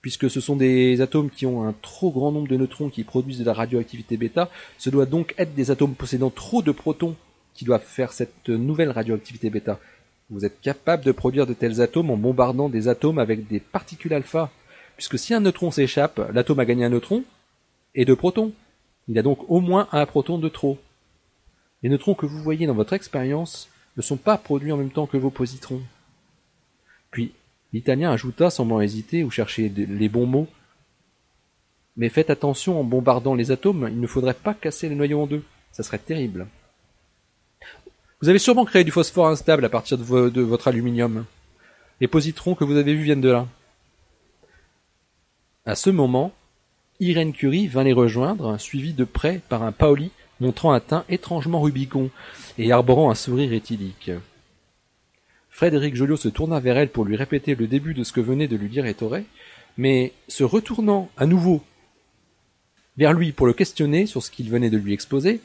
puisque 0.00 0.30
ce 0.30 0.40
sont 0.40 0.56
des 0.56 1.00
atomes 1.00 1.30
qui 1.30 1.46
ont 1.46 1.64
un 1.64 1.74
trop 1.82 2.10
grand 2.10 2.32
nombre 2.32 2.48
de 2.48 2.56
neutrons 2.56 2.88
qui 2.88 3.04
produisent 3.04 3.40
de 3.40 3.44
la 3.44 3.52
radioactivité 3.52 4.16
bêta, 4.16 4.50
ce 4.78 4.90
doit 4.90 5.06
donc 5.06 5.34
être 5.38 5.54
des 5.54 5.70
atomes 5.70 5.94
possédant 5.94 6.30
trop 6.30 6.62
de 6.62 6.72
protons 6.72 7.16
qui 7.54 7.64
doivent 7.64 7.84
faire 7.84 8.12
cette 8.12 8.48
nouvelle 8.48 8.90
radioactivité 8.90 9.50
bêta. 9.50 9.80
Vous 10.30 10.44
êtes 10.44 10.60
capable 10.60 11.04
de 11.04 11.12
produire 11.12 11.46
de 11.46 11.54
tels 11.54 11.80
atomes 11.80 12.10
en 12.10 12.16
bombardant 12.16 12.68
des 12.68 12.86
atomes 12.86 13.18
avec 13.18 13.48
des 13.48 13.60
particules 13.60 14.14
alpha, 14.14 14.50
puisque 14.96 15.18
si 15.18 15.34
un 15.34 15.40
neutron 15.40 15.70
s'échappe, 15.70 16.20
l'atome 16.32 16.60
a 16.60 16.64
gagné 16.64 16.84
un 16.84 16.90
neutron 16.90 17.24
et 17.94 18.04
deux 18.04 18.16
protons. 18.16 18.52
Il 19.08 19.18
a 19.18 19.22
donc 19.22 19.38
au 19.48 19.60
moins 19.60 19.88
un 19.90 20.06
proton 20.06 20.38
de 20.38 20.48
trop. 20.48 20.78
Les 21.82 21.88
neutrons 21.88 22.14
que 22.14 22.26
vous 22.26 22.42
voyez 22.42 22.66
dans 22.66 22.74
votre 22.74 22.92
expérience 22.92 23.68
ne 23.96 24.02
sont 24.02 24.16
pas 24.16 24.36
produits 24.36 24.72
en 24.72 24.76
même 24.76 24.90
temps 24.90 25.06
que 25.06 25.16
vos 25.16 25.30
positrons. 25.30 25.82
Puis, 27.10 27.32
l'italien 27.72 28.10
ajouta, 28.10 28.50
semblant 28.50 28.80
hésiter 28.80 29.24
ou 29.24 29.30
chercher 29.30 29.68
les 29.68 30.08
bons 30.08 30.26
mots. 30.26 30.48
Mais 31.96 32.08
faites 32.08 32.30
attention 32.30 32.80
en 32.80 32.84
bombardant 32.84 33.34
les 33.34 33.50
atomes, 33.50 33.88
il 33.90 34.00
ne 34.00 34.06
faudrait 34.06 34.34
pas 34.34 34.54
casser 34.54 34.88
les 34.88 34.94
noyaux 34.94 35.22
en 35.22 35.26
deux. 35.26 35.42
Ça 35.72 35.82
serait 35.82 35.98
terrible. 35.98 36.46
Vous 38.20 38.28
avez 38.28 38.38
sûrement 38.38 38.64
créé 38.64 38.84
du 38.84 38.90
phosphore 38.90 39.28
instable 39.28 39.64
à 39.64 39.68
partir 39.68 39.96
de, 39.96 40.40
votre 40.40 40.68
aluminium. 40.68 41.24
Les 42.00 42.08
positrons 42.08 42.54
que 42.54 42.64
vous 42.64 42.76
avez 42.76 42.94
vus 42.94 43.04
viennent 43.04 43.20
de 43.20 43.30
là. 43.30 43.46
À 45.66 45.74
ce 45.74 45.90
moment, 45.90 46.32
Irène 47.00 47.32
Curie 47.32 47.68
vint 47.68 47.84
les 47.84 47.92
rejoindre, 47.92 48.58
suivie 48.58 48.92
de 48.92 49.04
près 49.04 49.40
par 49.48 49.62
un 49.62 49.72
Paoli 49.72 50.10
montrant 50.40 50.72
un 50.72 50.80
teint 50.80 51.04
étrangement 51.08 51.60
rubicon 51.60 52.10
et 52.58 52.72
arborant 52.72 53.10
un 53.10 53.14
sourire 53.14 53.52
éthylique. 53.52 54.10
Frédéric 55.58 55.96
Joliot 55.96 56.16
se 56.16 56.28
tourna 56.28 56.60
vers 56.60 56.78
elle 56.78 56.88
pour 56.88 57.04
lui 57.04 57.16
répéter 57.16 57.56
le 57.56 57.66
début 57.66 57.92
de 57.92 58.04
ce 58.04 58.12
que 58.12 58.20
venait 58.20 58.46
de 58.46 58.54
lui 58.54 58.68
dire 58.68 58.86
Ettore, 58.86 59.16
mais 59.76 60.12
se 60.28 60.44
retournant 60.44 61.10
à 61.16 61.26
nouveau 61.26 61.64
vers 62.96 63.12
lui 63.12 63.32
pour 63.32 63.48
le 63.48 63.52
questionner 63.52 64.06
sur 64.06 64.22
ce 64.22 64.30
qu'il 64.30 64.50
venait 64.50 64.70
de 64.70 64.76
lui 64.78 64.92
exposer, 64.92 65.40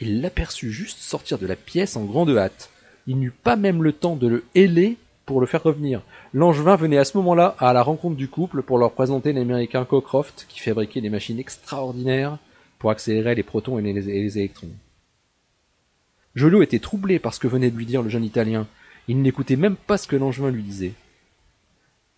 il 0.00 0.22
l'aperçut 0.22 0.72
juste 0.72 1.00
sortir 1.00 1.38
de 1.38 1.46
la 1.46 1.54
pièce 1.54 1.96
en 1.96 2.06
grande 2.06 2.30
hâte. 2.30 2.70
Il 3.06 3.18
n'eut 3.18 3.30
pas 3.30 3.56
même 3.56 3.82
le 3.82 3.92
temps 3.92 4.16
de 4.16 4.26
le 4.26 4.44
héler 4.54 4.96
pour 5.26 5.38
le 5.38 5.46
faire 5.46 5.62
revenir. 5.62 6.00
Langevin 6.32 6.76
venait 6.76 6.96
à 6.96 7.04
ce 7.04 7.18
moment-là 7.18 7.54
à 7.58 7.74
la 7.74 7.82
rencontre 7.82 8.16
du 8.16 8.28
couple 8.28 8.62
pour 8.62 8.78
leur 8.78 8.92
présenter 8.92 9.34
l'américain 9.34 9.84
Cockcroft 9.84 10.46
qui 10.48 10.60
fabriquait 10.60 11.02
des 11.02 11.10
machines 11.10 11.38
extraordinaires 11.38 12.38
pour 12.78 12.90
accélérer 12.90 13.34
les 13.34 13.42
protons 13.42 13.78
et 13.78 13.82
les, 13.82 14.38
électrons. 14.38 14.70
Joliot 16.34 16.62
était 16.62 16.78
troublé 16.78 17.18
par 17.18 17.34
ce 17.34 17.40
que 17.40 17.48
venait 17.48 17.70
de 17.70 17.76
lui 17.76 17.84
dire 17.84 18.00
le 18.00 18.08
jeune 18.08 18.24
Italien. 18.24 18.66
Il 19.08 19.22
n'écoutait 19.22 19.56
même 19.56 19.76
pas 19.76 19.96
ce 19.96 20.06
que 20.06 20.16
Langevin 20.16 20.50
lui 20.50 20.62
disait. 20.62 20.92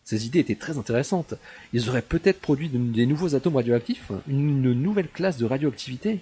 Ces 0.03 0.27
idées 0.27 0.41
étaient 0.41 0.57
très 0.57 0.77
intéressantes. 0.77 1.35
Ils 1.73 1.89
auraient 1.89 2.03
peut-être 2.03 2.41
produit 2.41 2.69
des 2.69 3.07
nouveaux 3.07 3.37
atomes 3.37 3.57
radioactifs, 3.57 4.11
une 4.27 4.73
nouvelle 4.73 5.09
classe 5.09 5.37
de 5.37 5.45
radioactivité. 5.45 6.19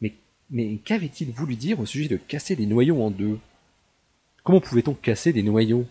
Mais, 0.00 0.14
mais 0.50 0.76
qu'avait-il 0.84 1.30
voulu 1.30 1.54
dire 1.54 1.78
au 1.78 1.86
sujet 1.86 2.08
de 2.08 2.16
casser 2.16 2.56
des 2.56 2.66
noyaux 2.66 3.00
en 3.00 3.12
deux? 3.12 3.38
Comment 4.42 4.60
pouvait-on 4.60 4.94
casser 4.94 5.32
des 5.32 5.44
noyaux? 5.44 5.86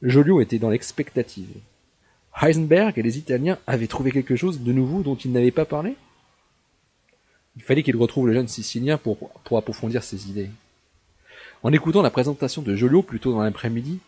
Joliot 0.00 0.40
était 0.40 0.60
dans 0.60 0.70
l'expectative. 0.70 1.48
Heisenberg 2.40 2.96
et 2.98 3.02
les 3.02 3.18
Italiens 3.18 3.58
avaient 3.66 3.88
trouvé 3.88 4.12
quelque 4.12 4.36
chose 4.36 4.60
de 4.60 4.72
nouveau 4.72 5.02
dont 5.02 5.16
ils 5.16 5.32
n'avaient 5.32 5.50
pas 5.50 5.64
parlé? 5.64 5.96
Il 7.56 7.62
fallait 7.62 7.82
qu'il 7.82 7.96
retrouve 7.96 8.28
le 8.28 8.34
jeune 8.34 8.46
Sicilien 8.46 8.96
pour, 8.96 9.18
pour 9.42 9.58
approfondir 9.58 10.04
ses 10.04 10.30
idées. 10.30 10.50
En 11.62 11.72
écoutant 11.72 12.02
la 12.02 12.10
présentation 12.10 12.62
de 12.62 12.76
Joliot 12.76 13.02
plus 13.02 13.20
tôt 13.20 13.32
dans 13.32 13.42
l'après-midi, 13.42 13.98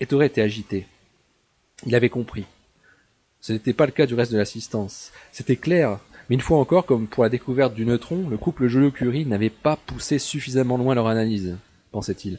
Ettore 0.00 0.22
était 0.22 0.42
agité. 0.42 0.86
Il 1.86 1.94
avait 1.94 2.08
compris. 2.08 2.44
Ce 3.40 3.52
n'était 3.52 3.72
pas 3.72 3.86
le 3.86 3.92
cas 3.92 4.06
du 4.06 4.14
reste 4.14 4.32
de 4.32 4.38
l'assistance. 4.38 5.10
C'était 5.32 5.56
clair, 5.56 5.98
mais 6.28 6.34
une 6.34 6.40
fois 6.40 6.58
encore, 6.58 6.86
comme 6.86 7.06
pour 7.06 7.24
la 7.24 7.28
découverte 7.30 7.74
du 7.74 7.86
neutron, 7.86 8.28
le 8.28 8.36
couple 8.36 8.68
Joliot-Curie 8.68 9.26
n'avait 9.26 9.50
pas 9.50 9.76
poussé 9.76 10.18
suffisamment 10.18 10.76
loin 10.76 10.94
leur 10.94 11.08
analyse 11.08 11.56
pensait-il, 11.92 12.38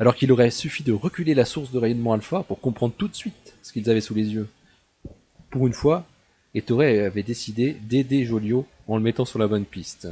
alors 0.00 0.16
qu'il 0.16 0.32
aurait 0.32 0.50
suffi 0.50 0.82
de 0.82 0.92
reculer 0.92 1.34
la 1.34 1.44
source 1.44 1.70
de 1.70 1.78
rayonnement 1.78 2.14
alpha 2.14 2.42
pour 2.42 2.60
comprendre 2.60 2.94
tout 2.96 3.06
de 3.06 3.14
suite 3.14 3.54
ce 3.62 3.72
qu'ils 3.72 3.88
avaient 3.88 4.00
sous 4.00 4.14
les 4.14 4.34
yeux. 4.34 4.48
Pour 5.50 5.68
une 5.68 5.72
fois, 5.72 6.06
Ettore 6.54 6.80
avait 6.80 7.22
décidé 7.22 7.74
d'aider 7.74 8.24
Joliot 8.24 8.66
en 8.88 8.96
le 8.96 9.02
mettant 9.02 9.24
sur 9.24 9.38
la 9.38 9.46
bonne 9.46 9.64
piste. 9.64 10.08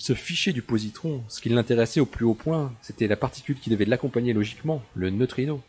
Il 0.00 0.02
se 0.02 0.14
fichait 0.14 0.54
du 0.54 0.62
positron, 0.62 1.22
ce 1.28 1.42
qui 1.42 1.50
l'intéressait 1.50 2.00
au 2.00 2.06
plus 2.06 2.24
haut 2.24 2.32
point, 2.32 2.72
c'était 2.80 3.06
la 3.06 3.16
particule 3.16 3.60
qui 3.60 3.68
devait 3.68 3.84
l'accompagner 3.84 4.32
logiquement, 4.32 4.82
le 4.94 5.10
neutrino, 5.10 5.60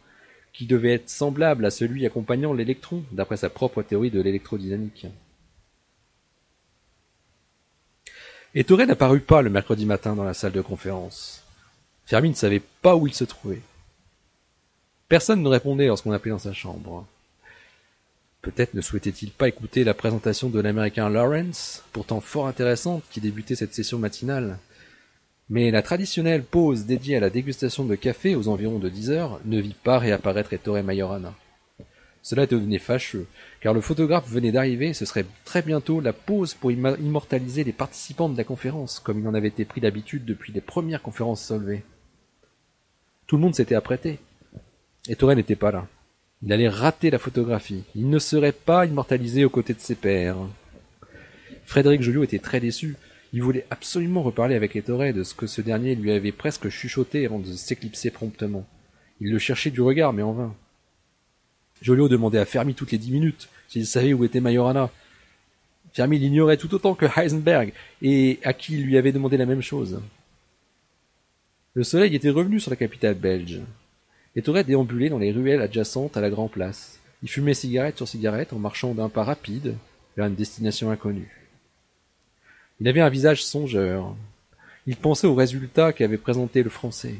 qui 0.53 0.67
devait 0.67 0.93
être 0.93 1.09
semblable 1.09 1.65
à 1.65 1.69
celui 1.69 2.05
accompagnant 2.05 2.53
l'électron, 2.53 3.03
d'après 3.11 3.35
sa 3.35 3.50
propre 3.50 3.83
théorie 3.83 4.09
de 4.09 4.21
l'électrodynamique. 4.21 5.07
Ettore 8.55 8.85
n'apparut 8.85 9.19
pas 9.19 9.41
le 9.41 9.50
mercredi 9.50 9.85
matin 9.85 10.15
dans 10.15 10.23
la 10.23 10.33
salle 10.33 10.53
de 10.53 10.61
conférence. 10.61 11.43
Fermi 12.05 12.29
ne 12.29 12.35
savait 12.35 12.61
pas 12.81 12.95
où 12.95 13.07
il 13.07 13.13
se 13.13 13.25
trouvait. 13.25 13.61
Personne 15.09 15.43
ne 15.43 15.50
répondait 15.50 15.88
lorsqu'on 15.88 16.13
appelait 16.13 16.31
dans 16.31 16.39
sa 16.39 16.53
chambre. 16.53 17.05
Peut-être 18.41 18.74
ne 18.74 18.81
souhaitait-il 18.81 19.31
pas 19.31 19.48
écouter 19.48 19.83
la 19.83 19.93
présentation 19.93 20.50
de 20.50 20.60
l'américain 20.60 21.10
Lawrence, 21.10 21.83
pourtant 21.93 22.21
fort 22.21 22.48
intéressante, 22.48 23.03
qui 23.12 23.21
débutait 23.21 23.55
cette 23.55 23.75
session 23.75 24.00
matinale. 24.00 24.57
Mais 25.50 25.69
la 25.69 25.83
traditionnelle 25.83 26.43
pause 26.43 26.86
dédiée 26.86 27.17
à 27.17 27.19
la 27.19 27.29
dégustation 27.29 27.86
de 27.86 27.95
café 27.95 28.36
aux 28.36 28.48
environs 28.48 28.79
de 28.79 28.89
dix 28.89 29.12
heures 29.12 29.39
ne 29.45 29.60
vit 29.60 29.75
pas 29.75 30.00
réapparaître 30.00 30.53
Ettore 30.53 30.81
Majorana. 30.81 31.36
Cela 32.24 32.48
devenait 32.48 32.79
fâcheux, 32.79 33.27
car 33.62 33.74
le 33.74 33.81
photographe 33.81 34.29
venait 34.29 34.51
d'arriver 34.51 34.89
et 34.89 34.93
ce 34.93 35.05
serait 35.05 35.25
très 35.43 35.62
bientôt 35.62 36.01
la 36.01 36.13
pause 36.13 36.53
pour 36.53 36.71
immortaliser 36.71 37.63
les 37.63 37.74
participants 37.74 38.29
de 38.29 38.38
la 38.38 38.43
conférence, 38.43 39.00
comme 39.00 39.19
il 39.19 39.27
en 39.27 39.33
avait 39.33 39.48
été 39.50 39.65
pris 39.65 39.81
d'habitude 39.81 40.25
depuis 40.25 40.53
les 40.53 40.62
premières 40.62 41.01
conférences 41.01 41.43
solvées. 41.43 41.83
Tout 43.27 43.38
le 43.38 43.41
monde 43.43 43.55
s'était 43.55 43.75
apprêté. 43.75 44.19
Et 45.07 45.15
Torel 45.15 45.38
n'était 45.38 45.55
pas 45.55 45.71
là. 45.71 45.88
Il 46.43 46.51
allait 46.51 46.69
rater 46.69 47.12
la 47.12 47.19
photographie. 47.19 47.83
Il 47.95 48.10
ne 48.10 48.19
serait 48.19 48.51
pas 48.51 48.86
immortalisé 48.86 49.45
aux 49.45 49.50
côtés 49.50 49.74
de 49.74 49.79
ses 49.79 49.95
pères. 49.95 50.38
Frédéric 51.65 52.01
Joliot 52.01 52.24
était 52.24 52.39
très 52.39 52.60
déçu. 52.60 52.95
Il 53.33 53.43
voulait 53.43 53.65
absolument 53.69 54.24
reparler 54.24 54.55
avec 54.55 54.75
Ettore 54.75 55.13
de 55.13 55.24
ce 55.24 55.33
que 55.33 55.48
ce 55.48 55.62
dernier 55.62 55.95
lui 55.95 56.12
avait 56.12 56.31
presque 56.31 56.69
chuchoté 56.69 57.25
avant 57.25 57.39
de 57.39 57.51
s'éclipser 57.53 58.10
promptement. 58.10 58.65
Il 59.21 59.31
le 59.31 59.39
cherchait 59.39 59.69
du 59.69 59.81
regard, 59.81 60.13
mais 60.13 60.24
en 60.24 60.33
vain. 60.33 60.55
Joliot 61.81 62.10
demandait 62.10 62.39
à 62.39 62.45
Fermi 62.45 62.74
toutes 62.74 62.91
les 62.91 62.98
dix 62.98 63.12
minutes 63.12 63.48
s'il 63.69 63.86
savait 63.86 64.13
où 64.13 64.25
était 64.25 64.41
Majorana. 64.41 64.89
Fermi 65.93 66.19
l'ignorait 66.19 66.57
tout 66.57 66.74
autant 66.74 66.95
que 66.95 67.05
Heisenberg, 67.05 67.74
et 68.01 68.39
à 68.43 68.53
qui 68.53 68.74
il 68.74 68.86
lui 68.86 68.98
avait 68.98 69.12
demandé 69.12 69.38
la 69.38 69.45
même 69.45 69.62
chose. 69.62 70.01
Le 71.74 71.83
soleil 71.83 72.15
était 72.15 72.29
revenu 72.29 72.60
sur 72.60 72.69
la 72.69 72.77
capitale 72.77 73.15
belge. 73.15 73.62
Ettore 74.35 74.63
déambulait 74.63 75.09
dans 75.09 75.19
les 75.19 75.31
ruelles 75.31 75.61
adjacentes 75.61 76.15
à 76.15 76.21
la 76.21 76.29
Grand 76.29 76.47
Place. 76.47 77.00
Il 77.23 77.29
fumait 77.29 77.53
cigarette 77.53 77.97
sur 77.97 78.07
cigarette 78.07 78.53
en 78.53 78.59
marchant 78.59 78.93
d'un 78.93 79.09
pas 79.09 79.23
rapide 79.23 79.75
vers 80.15 80.25
une 80.25 80.35
destination 80.35 80.89
inconnue. 80.89 81.50
Il 82.79 82.88
avait 82.88 83.01
un 83.01 83.09
visage 83.09 83.43
songeur. 83.43 84.15
Il 84.88 84.95
pensait 84.95 85.27
aux 85.27 85.35
résultats 85.35 85.93
qu'avait 85.93 86.17
présenté 86.17 86.63
le 86.63 86.69
français. 86.69 87.15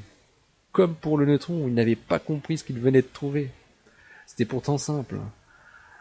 Comme 0.72 0.96
pour 0.96 1.18
le 1.18 1.26
neutron, 1.26 1.68
il 1.68 1.74
n'avait 1.74 1.96
pas 1.96 2.20
compris 2.20 2.58
ce 2.58 2.64
qu'il 2.64 2.80
venait 2.80 3.02
de 3.02 3.08
trouver. 3.12 3.52
C'était 4.26 4.46
pourtant 4.46 4.78
simple. 4.78 5.20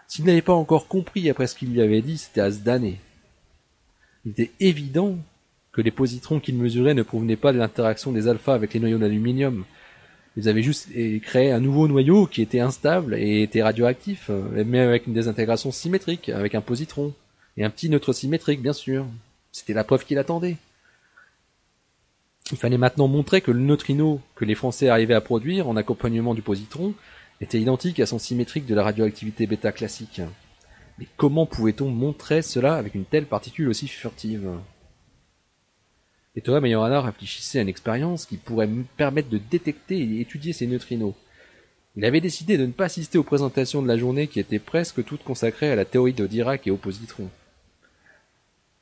S'il 0.06 0.24
n'avait 0.24 0.42
pas 0.42 0.54
encore 0.54 0.86
compris 0.86 1.28
après 1.28 1.46
ce 1.46 1.54
qu'il 1.54 1.72
lui 1.72 1.82
avait 1.82 2.02
dit, 2.02 2.18
c'était 2.18 2.40
à 2.40 2.52
se 2.52 2.60
damner. 2.60 3.00
Il 4.24 4.30
était 4.30 4.52
évident 4.60 5.18
que 5.72 5.80
les 5.80 5.90
positrons 5.90 6.40
qu'il 6.40 6.56
mesurait 6.56 6.94
ne 6.94 7.02
provenaient 7.02 7.36
pas 7.36 7.52
de 7.52 7.58
l'interaction 7.58 8.12
des 8.12 8.28
alphas 8.28 8.54
avec 8.54 8.74
les 8.74 8.80
noyaux 8.80 8.98
d'aluminium. 8.98 9.64
Ils 10.37 10.49
avaient 10.49 10.62
juste 10.62 10.88
créé 11.22 11.50
un 11.50 11.60
nouveau 11.60 11.88
noyau 11.88 12.26
qui 12.26 12.42
était 12.42 12.60
instable 12.60 13.14
et 13.14 13.42
était 13.42 13.62
radioactif, 13.62 14.30
euh, 14.30 14.64
mais 14.64 14.78
avec 14.78 15.06
une 15.06 15.12
désintégration 15.12 15.72
symétrique, 15.72 16.28
avec 16.28 16.54
un 16.54 16.60
positron. 16.60 17.12
Et 17.56 17.64
un 17.64 17.70
petit 17.70 17.90
neutre 17.90 18.12
symétrique, 18.12 18.62
bien 18.62 18.72
sûr. 18.72 19.06
C'était 19.52 19.75
la 19.75 19.84
preuve 19.84 20.04
qu'il 20.04 20.18
attendait. 20.18 20.56
Il 22.52 22.58
fallait 22.58 22.78
maintenant 22.78 23.08
montrer 23.08 23.40
que 23.40 23.50
le 23.50 23.60
neutrino 23.60 24.20
que 24.34 24.44
les 24.44 24.54
Français 24.54 24.88
arrivaient 24.88 25.14
à 25.14 25.20
produire 25.20 25.68
en 25.68 25.76
accompagnement 25.76 26.34
du 26.34 26.42
positron 26.42 26.94
était 27.40 27.60
identique 27.60 28.00
à 28.00 28.06
son 28.06 28.18
symétrique 28.18 28.66
de 28.66 28.75
la 28.75 28.82
radioactivité 28.82 29.46
bêta 29.46 29.72
classique. 29.72 30.20
Mais 30.99 31.06
comment 31.16 31.46
pouvait-on 31.46 31.88
montrer 31.88 32.42
cela 32.42 32.75
avec 32.75 32.94
une 32.94 33.04
telle 33.04 33.26
particule 33.26 33.68
aussi 33.68 33.88
furtive? 33.88 34.49
Ettore 36.37 36.60
Majorana 36.60 37.00
réfléchissait 37.00 37.58
à 37.58 37.62
une 37.62 37.68
expérience 37.68 38.25
qui 38.25 38.37
pourrait 38.37 38.68
me 38.68 38.84
permettre 38.96 39.28
de 39.28 39.38
détecter 39.38 39.99
et 39.99 40.20
étudier 40.20 40.52
ces 40.52 40.66
neutrinos. 40.66 41.14
Il 41.96 42.04
avait 42.04 42.20
décidé 42.20 42.56
de 42.56 42.66
ne 42.66 42.72
pas 42.72 42.84
assister 42.84 43.18
aux 43.18 43.25
présentations 43.25 43.82
de 43.82 43.88
la 43.88 43.99
journée 43.99 44.28
qui 44.28 44.38
étaient 44.38 44.60
presque 44.60 45.04
toutes 45.04 45.25
consacrées 45.25 45.70
à 45.70 45.76
la 45.76 45.84
théorie 45.84 46.12
de 46.12 46.26
Dirac 46.26 46.66
et 46.66 46.70
aux 46.70 46.76
positrons. 46.76 47.30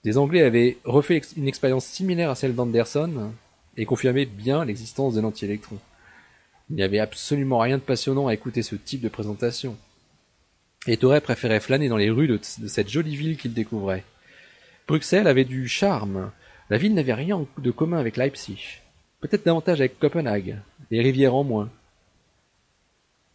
Des 0.05 0.19
Anglais 0.19 0.43
avaient 0.43 0.77
refait 0.85 1.23
une 1.37 1.49
expérience 1.49 1.87
similaire 1.87 2.31
à 2.31 2.35
celle 2.35 2.55
d'Anderson 2.55 3.33
et 3.77 3.87
confirmé 3.87 4.27
bien 4.27 4.65
l'existence 4.65 5.15
de 5.15 5.21
l'antiélectron. 5.23 5.79
Il 6.69 6.77
n'y 6.77 6.83
avait 6.83 6.99
absolument 6.99 7.59
rien 7.59 7.79
de 7.79 7.83
passionnant 7.83 8.29
à 8.29 8.35
écouter 8.35 8.63
ce 8.63 8.77
type 8.77 9.01
de 9.01 9.09
présentation. 9.09 9.77
Ettore 10.87 11.21
préférait 11.23 11.61
flâner 11.61 11.89
dans 11.89 11.97
les 11.97 12.11
rues 12.11 12.29
de 12.29 12.39
cette 12.43 12.91
jolie 12.91 13.17
ville 13.17 13.39
qu'il 13.39 13.55
découvrait. 13.55 14.05
Bruxelles 14.87 15.27
avait 15.27 15.45
du 15.45 15.67
charme, 15.67 16.31
la 16.71 16.79
ville 16.79 16.95
n'avait 16.95 17.15
rien 17.15 17.47
de 17.59 17.71
commun 17.71 17.99
avec 17.99 18.17
Leipzig, 18.17 18.81
peut-être 19.21 19.45
davantage 19.45 19.81
avec 19.81 19.99
Copenhague, 19.99 20.59
les 20.91 21.01
rivières 21.01 21.35
en 21.35 21.45
moins. 21.45 21.71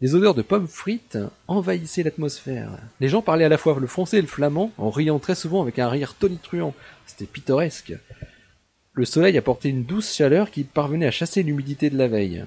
Des 0.01 0.15
odeurs 0.15 0.35
de 0.35 0.41
pommes 0.41 0.67
frites 0.67 1.17
envahissaient 1.47 2.03
l'atmosphère. 2.03 2.77
Les 2.99 3.07
gens 3.07 3.21
parlaient 3.21 3.45
à 3.45 3.49
la 3.49 3.57
fois 3.57 3.79
le 3.79 3.87
français 3.87 4.17
et 4.17 4.21
le 4.21 4.27
flamand, 4.27 4.71
en 4.77 4.89
riant 4.89 5.17
très 5.17 5.35
souvent 5.35 5.61
avec 5.61 5.79
un 5.79 5.87
rire 5.89 6.15
tonitruant. 6.15 6.75
C'était 7.05 7.25
pittoresque. 7.25 7.93
Le 8.91 9.05
soleil 9.05 9.37
apportait 9.37 9.69
une 9.69 9.85
douce 9.85 10.13
chaleur 10.13 10.51
qui 10.51 10.65
parvenait 10.65 11.07
à 11.07 11.11
chasser 11.11 11.41
l'humidité 11.41 11.89
de 11.89 11.97
la 11.97 12.09
veille. 12.09 12.45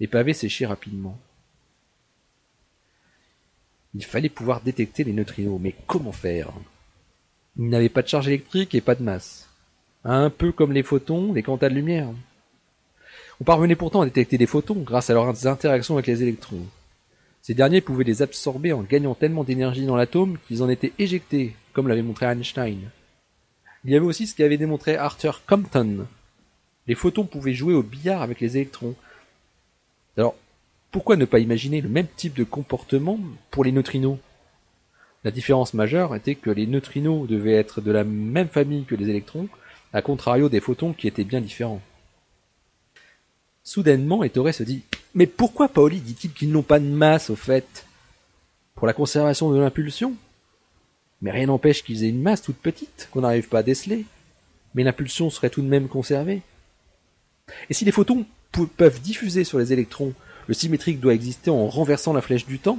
Les 0.00 0.08
pavés 0.08 0.34
séchaient 0.34 0.66
rapidement. 0.66 1.18
Il 3.94 4.04
fallait 4.04 4.28
pouvoir 4.28 4.60
détecter 4.60 5.04
les 5.04 5.12
neutrinos, 5.12 5.60
mais 5.60 5.74
comment 5.86 6.12
faire? 6.12 6.52
Il 7.56 7.68
n'avait 7.68 7.88
pas 7.88 8.02
de 8.02 8.08
charge 8.08 8.28
électrique 8.28 8.74
et 8.74 8.80
pas 8.80 8.94
de 8.94 9.02
masse 9.02 9.47
un 10.14 10.30
peu 10.30 10.52
comme 10.52 10.72
les 10.72 10.82
photons, 10.82 11.32
les 11.32 11.42
quantas 11.42 11.68
de 11.68 11.74
lumière. 11.74 12.08
On 13.40 13.44
parvenait 13.44 13.76
pourtant 13.76 14.00
à 14.00 14.06
détecter 14.06 14.38
des 14.38 14.46
photons 14.46 14.80
grâce 14.80 15.10
à 15.10 15.14
leurs 15.14 15.46
interactions 15.46 15.94
avec 15.94 16.06
les 16.06 16.22
électrons. 16.22 16.66
Ces 17.42 17.54
derniers 17.54 17.80
pouvaient 17.80 18.04
les 18.04 18.22
absorber 18.22 18.72
en 18.72 18.82
gagnant 18.82 19.14
tellement 19.14 19.44
d'énergie 19.44 19.86
dans 19.86 19.96
l'atome 19.96 20.38
qu'ils 20.46 20.62
en 20.62 20.68
étaient 20.68 20.92
éjectés, 20.98 21.54
comme 21.72 21.88
l'avait 21.88 22.02
montré 22.02 22.26
Einstein. 22.26 22.90
Il 23.84 23.92
y 23.92 23.96
avait 23.96 24.06
aussi 24.06 24.26
ce 24.26 24.34
qu'avait 24.34 24.56
démontré 24.56 24.96
Arthur 24.96 25.44
Compton. 25.46 26.06
Les 26.86 26.94
photons 26.94 27.24
pouvaient 27.24 27.54
jouer 27.54 27.74
au 27.74 27.82
billard 27.82 28.22
avec 28.22 28.40
les 28.40 28.56
électrons. 28.56 28.94
Alors, 30.16 30.34
pourquoi 30.90 31.16
ne 31.16 31.26
pas 31.26 31.38
imaginer 31.38 31.80
le 31.80 31.88
même 31.88 32.08
type 32.16 32.34
de 32.34 32.44
comportement 32.44 33.20
pour 33.50 33.62
les 33.62 33.72
neutrinos? 33.72 34.18
La 35.22 35.30
différence 35.30 35.74
majeure 35.74 36.14
était 36.16 36.34
que 36.34 36.50
les 36.50 36.66
neutrinos 36.66 37.28
devaient 37.28 37.52
être 37.52 37.80
de 37.80 37.92
la 37.92 38.04
même 38.04 38.48
famille 38.48 38.84
que 38.84 38.94
les 38.94 39.10
électrons, 39.10 39.48
à 39.92 40.02
contrario 40.02 40.48
des 40.48 40.60
photons 40.60 40.92
qui 40.92 41.08
étaient 41.08 41.24
bien 41.24 41.40
différents. 41.40 41.80
Soudainement, 43.64 44.24
Ettore 44.24 44.52
se 44.54 44.62
dit 44.62 44.82
Mais 45.14 45.26
pourquoi 45.26 45.68
Paoli 45.68 46.00
dit-il 46.00 46.32
qu'ils 46.32 46.50
n'ont 46.50 46.62
pas 46.62 46.80
de 46.80 46.86
masse, 46.86 47.30
au 47.30 47.36
fait 47.36 47.86
Pour 48.74 48.86
la 48.86 48.92
conservation 48.92 49.50
de 49.50 49.58
l'impulsion? 49.58 50.14
Mais 51.20 51.30
rien 51.30 51.46
n'empêche 51.46 51.82
qu'ils 51.82 52.04
aient 52.04 52.08
une 52.08 52.22
masse 52.22 52.42
toute 52.42 52.56
petite, 52.56 53.08
qu'on 53.10 53.22
n'arrive 53.22 53.48
pas 53.48 53.58
à 53.58 53.62
déceler. 53.62 54.06
Mais 54.74 54.84
l'impulsion 54.84 55.30
serait 55.30 55.50
tout 55.50 55.62
de 55.62 55.66
même 55.66 55.88
conservée. 55.88 56.42
Et 57.68 57.74
si 57.74 57.84
les 57.84 57.92
photons 57.92 58.24
peuvent 58.76 59.00
diffuser 59.00 59.44
sur 59.44 59.58
les 59.58 59.72
électrons, 59.72 60.14
le 60.46 60.54
symétrique 60.54 61.00
doit 61.00 61.14
exister 61.14 61.50
en 61.50 61.66
renversant 61.66 62.12
la 62.12 62.22
flèche 62.22 62.46
du 62.46 62.58
temps. 62.58 62.78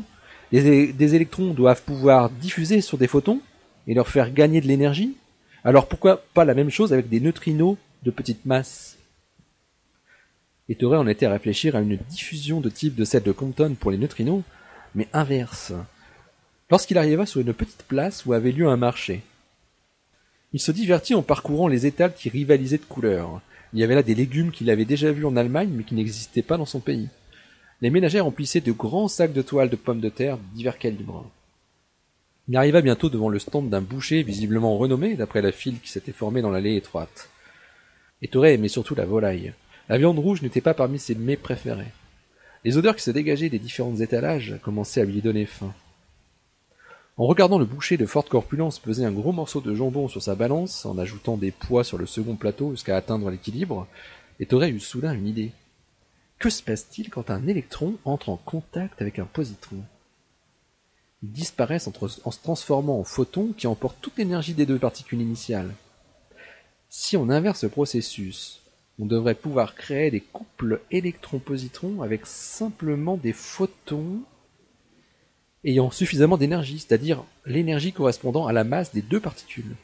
des 0.52 1.16
électrons 1.16 1.54
doivent 1.54 1.84
pouvoir 1.84 2.30
diffuser 2.30 2.82
sur 2.82 2.98
des 2.98 3.08
photons 3.08 3.42
et 3.88 3.94
leur 3.94 4.08
faire 4.08 4.32
gagner 4.32 4.62
de 4.62 4.68
l'énergie. 4.68 5.16
Alors 5.64 5.88
pourquoi 5.88 6.24
pas 6.34 6.46
la 6.46 6.54
même 6.54 6.70
chose 6.70 6.94
avec 6.94 7.10
des 7.10 7.20
neutrinos 7.20 7.78
de 8.04 8.12
petite 8.12 8.46
masse? 8.46 8.98
Ettore 10.70 10.94
en 10.94 11.08
était 11.08 11.26
à 11.26 11.32
réfléchir 11.32 11.76
à 11.76 11.82
une 11.82 11.98
diffusion 12.10 12.62
de 12.62 12.70
type 12.70 12.96
de 12.96 13.04
celle 13.04 13.24
de 13.24 13.32
Compton 13.32 13.76
pour 13.78 13.92
les 13.92 13.98
neutrinos, 13.98 14.44
mais 14.96 15.08
inverse. 15.12 15.74
Lorsqu'il 16.70 16.98
arriva 16.98 17.26
sur 17.26 17.42
une 17.42 17.54
petite 17.54 17.84
place 17.84 18.26
où 18.26 18.34
avait 18.34 18.52
lieu 18.52 18.68
un 18.68 18.78
marché. 18.78 19.22
Il 20.54 20.60
se 20.60 20.72
divertit 20.72 21.16
en 21.16 21.24
parcourant 21.24 21.68
les 21.68 21.86
étals 21.86 22.14
qui 22.14 22.30
rivalisaient 22.30 22.78
de 22.78 22.84
couleurs. 22.84 23.42
Il 23.74 23.80
y 23.80 23.84
avait 23.84 23.96
là 23.96 24.04
des 24.04 24.16
légumes 24.16 24.52
qu'il 24.52 24.70
avait 24.70 24.86
déjà 24.86 25.12
vus 25.12 25.26
en 25.26 25.36
Allemagne 25.36 25.72
mais 25.74 25.84
qui 25.84 25.96
n'existaient 25.96 26.42
pas 26.42 26.58
dans 26.58 26.66
son 26.66 26.80
pays. 26.80 27.10
Les 27.82 27.90
ménagères 27.90 28.26
emplissaient 28.26 28.62
de 28.62 28.72
grands 28.72 29.08
sacs 29.08 29.34
de 29.34 29.42
toile 29.42 29.70
de 29.70 29.76
pommes 29.76 30.02
de 30.02 30.10
terre 30.10 30.38
divers 30.54 30.78
calibres. 30.78 31.30
Il 32.50 32.58
arriva 32.58 32.82
bientôt 32.82 33.12
devant 33.12 33.30
le 33.30 33.38
stand 33.38 33.70
d'un 33.70 33.80
boucher 33.80 34.24
visiblement 34.24 34.76
renommé 34.76 35.14
d'après 35.14 35.44
la 35.44 35.52
file 35.52 35.80
qui 35.80 35.92
s'était 35.92 36.12
formée 36.12 36.42
dans 36.42 36.50
l'allée 36.50 36.78
étroite. 36.78 37.30
Ettore 38.24 38.48
aimait 38.48 38.70
surtout 38.70 38.96
la 38.96 39.06
volaille. 39.06 39.54
La 39.88 40.00
viande 40.00 40.18
rouge 40.18 40.42
n'était 40.42 40.60
pas 40.60 40.74
parmi 40.74 40.98
ses 40.98 41.14
mets 41.14 41.38
préférés. 41.38 41.94
Les 42.64 42.76
odeurs 42.76 42.96
qui 42.96 43.04
se 43.04 43.12
dégageaient 43.12 43.50
des 43.50 43.60
différents 43.60 43.96
étalages 43.98 44.56
commençaient 44.64 45.02
à 45.02 45.06
lui 45.06 45.22
donner 45.22 45.46
faim. 45.46 45.76
En 47.18 47.28
regardant 47.28 47.60
le 47.60 47.66
boucher 47.66 47.98
de 47.98 48.08
forte 48.08 48.30
corpulence 48.30 48.80
peser 48.80 49.06
un 49.06 49.12
gros 49.12 49.32
morceau 49.32 49.62
de 49.62 49.76
jambon 49.76 50.08
sur 50.08 50.24
sa 50.24 50.34
balance, 50.34 50.88
en 50.88 50.98
ajoutant 50.98 51.38
des 51.38 51.52
poids 51.52 51.84
sur 51.84 52.00
le 52.00 52.08
second 52.08 52.36
plateau 52.36 52.72
jusqu'à 52.72 52.98
atteindre 52.98 53.30
l'équilibre, 53.30 53.88
Ettore 54.40 54.64
eut 54.64 54.80
soudain 54.80 55.14
une 55.14 55.28
idée. 55.28 55.52
Que 56.40 56.50
se 56.50 56.64
passe-t-il 56.64 57.12
quand 57.12 57.30
un 57.30 57.46
électron 57.46 57.98
entre 58.06 58.30
en 58.30 58.38
contact 58.38 59.04
avec 59.04 59.20
un 59.20 59.26
positron? 59.26 59.84
Disparaissent 61.22 61.88
en, 61.88 62.32
se 62.32 62.40
transformant 62.40 63.00
en 63.00 63.04
photons 63.04 63.54
qui 63.58 63.68
emportent 63.68 64.02
toute 64.02 64.18
l'énergie 64.18 64.54
des 64.54 64.66
deux 64.66 64.80
particules 64.80 65.22
initiales. 65.22 65.74
Si 66.90 67.18
on 67.18 67.30
inverse 67.30 67.60
ce 67.60 67.68
processus, 67.68 68.62
on 69.00 69.06
devrait 69.06 69.36
pouvoir 69.36 69.76
créer 69.76 70.12
des 70.12 70.22
couples 70.22 70.82
électrons-positrons 70.92 72.02
avec 72.02 72.26
simplement 72.26 73.18
des 73.18 73.34
photons 73.34 74.22
ayant 75.64 75.92
suffisamment 75.92 76.38
d'énergie, 76.38 76.80
c'est-à-dire 76.80 77.24
l'énergie 77.46 77.94
correspondant 77.94 78.48
à 78.48 78.54
la 78.54 78.64
masse 78.64 78.94
des 78.94 79.02
deux 79.02 79.20
particules. 79.20 79.76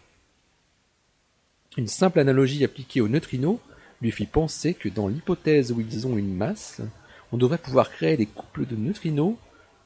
Une 1.78 1.88
simple 1.88 2.20
analogie 2.20 2.64
appliquée 2.64 3.02
aux 3.02 3.10
neutrinos 3.10 3.60
lui 4.02 4.12
fit 4.12 4.26
penser 4.26 4.74
que 4.74 4.88
dans 4.88 5.08
l'hypothèse 5.08 5.72
où 5.72 5.82
ils 5.82 6.08
ont 6.08 6.18
une 6.18 6.34
masse, 6.34 6.82
on 7.32 7.38
devrait 7.38 7.58
pouvoir 7.58 7.92
créer 7.92 8.16
des 8.16 8.26
couples 8.26 8.66
de 8.66 8.76
neutrinos 8.76 9.36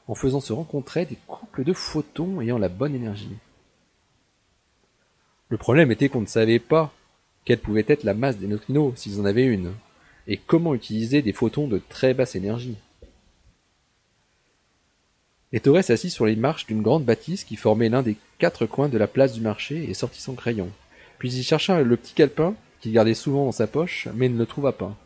en 0.08 0.14
faisant 0.14 0.40
se 0.40 0.52
rencontrer 0.52 1.06
des 1.06 1.18
couples 1.26 1.64
de 1.64 1.72
photons 1.72 2.40
ayant 2.40 2.58
la 2.58 2.68
bonne 2.68 2.94
énergie. 2.94 3.36
Le 5.48 5.56
problème 5.56 5.90
était 5.90 6.08
qu'on 6.08 6.20
ne 6.20 6.26
savait 6.26 6.58
pas 6.58 6.92
quelle 7.44 7.58
pouvait 7.58 7.84
être 7.88 8.04
la 8.04 8.14
masse 8.14 8.38
des 8.38 8.46
neutrinos 8.46 8.92
s'ils 8.96 9.20
en 9.20 9.24
avaient 9.24 9.46
une, 9.46 9.72
et 10.26 10.36
comment 10.36 10.74
utiliser 10.74 11.22
des 11.22 11.32
photons 11.32 11.66
de 11.66 11.80
très 11.88 12.14
basse 12.14 12.36
énergie. 12.36 12.76
Ettore 15.52 15.82
s'assit 15.82 16.12
sur 16.12 16.26
les 16.26 16.36
marches 16.36 16.66
d'une 16.66 16.82
grande 16.82 17.04
bâtisse 17.04 17.42
qui 17.42 17.56
formait 17.56 17.88
l'un 17.88 18.02
des 18.02 18.16
quatre 18.38 18.66
coins 18.66 18.88
de 18.88 18.98
la 18.98 19.08
place 19.08 19.32
du 19.32 19.40
marché 19.40 19.90
et 19.90 19.94
sortit 19.94 20.20
son 20.20 20.34
crayon. 20.34 20.70
Puis 21.18 21.32
il 21.32 21.42
chercha 21.42 21.82
le 21.82 21.96
petit 21.96 22.14
calepin 22.14 22.54
qu'il 22.80 22.92
gardait 22.92 23.14
souvent 23.14 23.46
dans 23.46 23.52
sa 23.52 23.66
poche, 23.66 24.08
mais 24.14 24.28
ne 24.28 24.38
le 24.38 24.46
trouva 24.46 24.72
pas. 24.72 24.96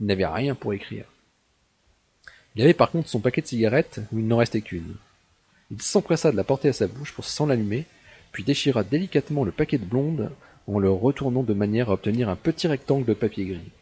Il 0.00 0.06
n'avait 0.06 0.26
rien 0.26 0.54
pour 0.54 0.74
écrire. 0.74 1.06
Il 2.56 2.62
avait 2.62 2.74
par 2.74 2.90
contre 2.90 3.08
son 3.08 3.20
paquet 3.20 3.42
de 3.42 3.46
cigarettes 3.46 4.00
où 4.12 4.18
il 4.18 4.26
n'en 4.26 4.38
restait 4.38 4.60
qu'une. 4.60 4.96
Il 5.70 5.82
s'empressa 5.82 6.32
de 6.32 6.36
la 6.36 6.44
porter 6.44 6.68
à 6.68 6.72
sa 6.72 6.86
bouche 6.86 7.12
pour 7.12 7.24
s'en 7.24 7.50
allumer, 7.50 7.84
puis 8.32 8.44
déchira 8.44 8.84
délicatement 8.84 9.44
le 9.44 9.52
paquet 9.52 9.78
de 9.78 9.84
blonde 9.84 10.30
en 10.66 10.78
le 10.78 10.90
retournant 10.90 11.42
de 11.42 11.54
manière 11.54 11.90
à 11.90 11.94
obtenir 11.94 12.28
un 12.28 12.36
petit 12.36 12.66
rectangle 12.66 13.04
de 13.04 13.14
papier 13.14 13.46
gris. 13.46 13.72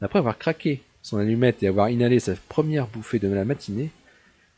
Après 0.00 0.18
avoir 0.18 0.38
craqué 0.38 0.82
son 1.02 1.18
allumette 1.18 1.62
et 1.62 1.68
avoir 1.68 1.88
inhalé 1.88 2.20
sa 2.20 2.34
première 2.34 2.86
bouffée 2.86 3.18
de 3.18 3.28
la 3.28 3.44
matinée, 3.44 3.90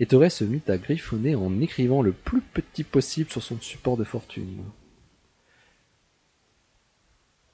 Ettore 0.01 0.31
se 0.31 0.45
mit 0.45 0.63
à 0.69 0.79
griffonner 0.79 1.35
en 1.35 1.61
écrivant 1.61 2.03
le 2.03 2.13
plus 2.13 2.41
petit 2.41 2.83
possible 2.83 3.31
sur 3.31 3.43
son 3.43 3.61
support 3.61 3.97
de 3.97 4.05
fortune. 4.05 4.65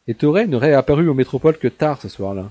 Ettore 0.07 0.47
ne 0.47 0.57
réapparut 0.57 1.09
au 1.09 1.15
métropole 1.15 1.59
que 1.59 1.69
tard 1.69 2.01
ce 2.01 2.09
soir-là. 2.09 2.51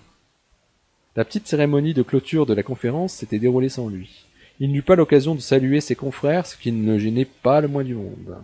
La 1.17 1.25
petite 1.25 1.47
cérémonie 1.47 1.95
de 1.95 2.03
clôture 2.03 2.45
de 2.45 2.53
la 2.53 2.61
conférence 2.61 3.11
s'était 3.11 3.39
déroulée 3.39 3.69
sans 3.69 3.89
lui. 3.89 4.27
Il 4.59 4.71
n'eut 4.71 4.83
pas 4.83 4.95
l'occasion 4.95 5.33
de 5.33 5.39
saluer 5.39 5.81
ses 5.81 5.95
confrères, 5.95 6.45
ce 6.45 6.55
qui 6.55 6.71
ne 6.71 6.99
gênait 6.99 7.25
pas 7.25 7.59
le 7.59 7.67
moins 7.67 7.83
du 7.83 7.95
monde. 7.95 8.37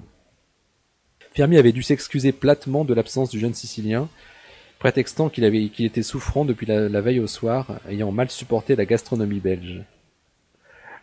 Fermi 1.35 1.57
avait 1.57 1.71
dû 1.71 1.83
s'excuser 1.83 2.31
platement 2.31 2.83
de 2.83 2.95
l'absence 2.95 3.29
du 3.29 3.39
jeune 3.39 3.53
Sicilien, 3.53 4.09
prétextant 4.79 5.29
qu'il 5.29 5.43
était 5.45 6.01
souffrant 6.01 6.45
depuis 6.45 6.65
la, 6.65 6.99
veille 6.99 7.19
au 7.19 7.27
soir, 7.27 7.79
ayant 7.87 8.11
mal 8.11 8.31
supporté 8.31 8.75
la 8.75 8.85
gastronomie 8.85 9.39
belge. 9.39 9.83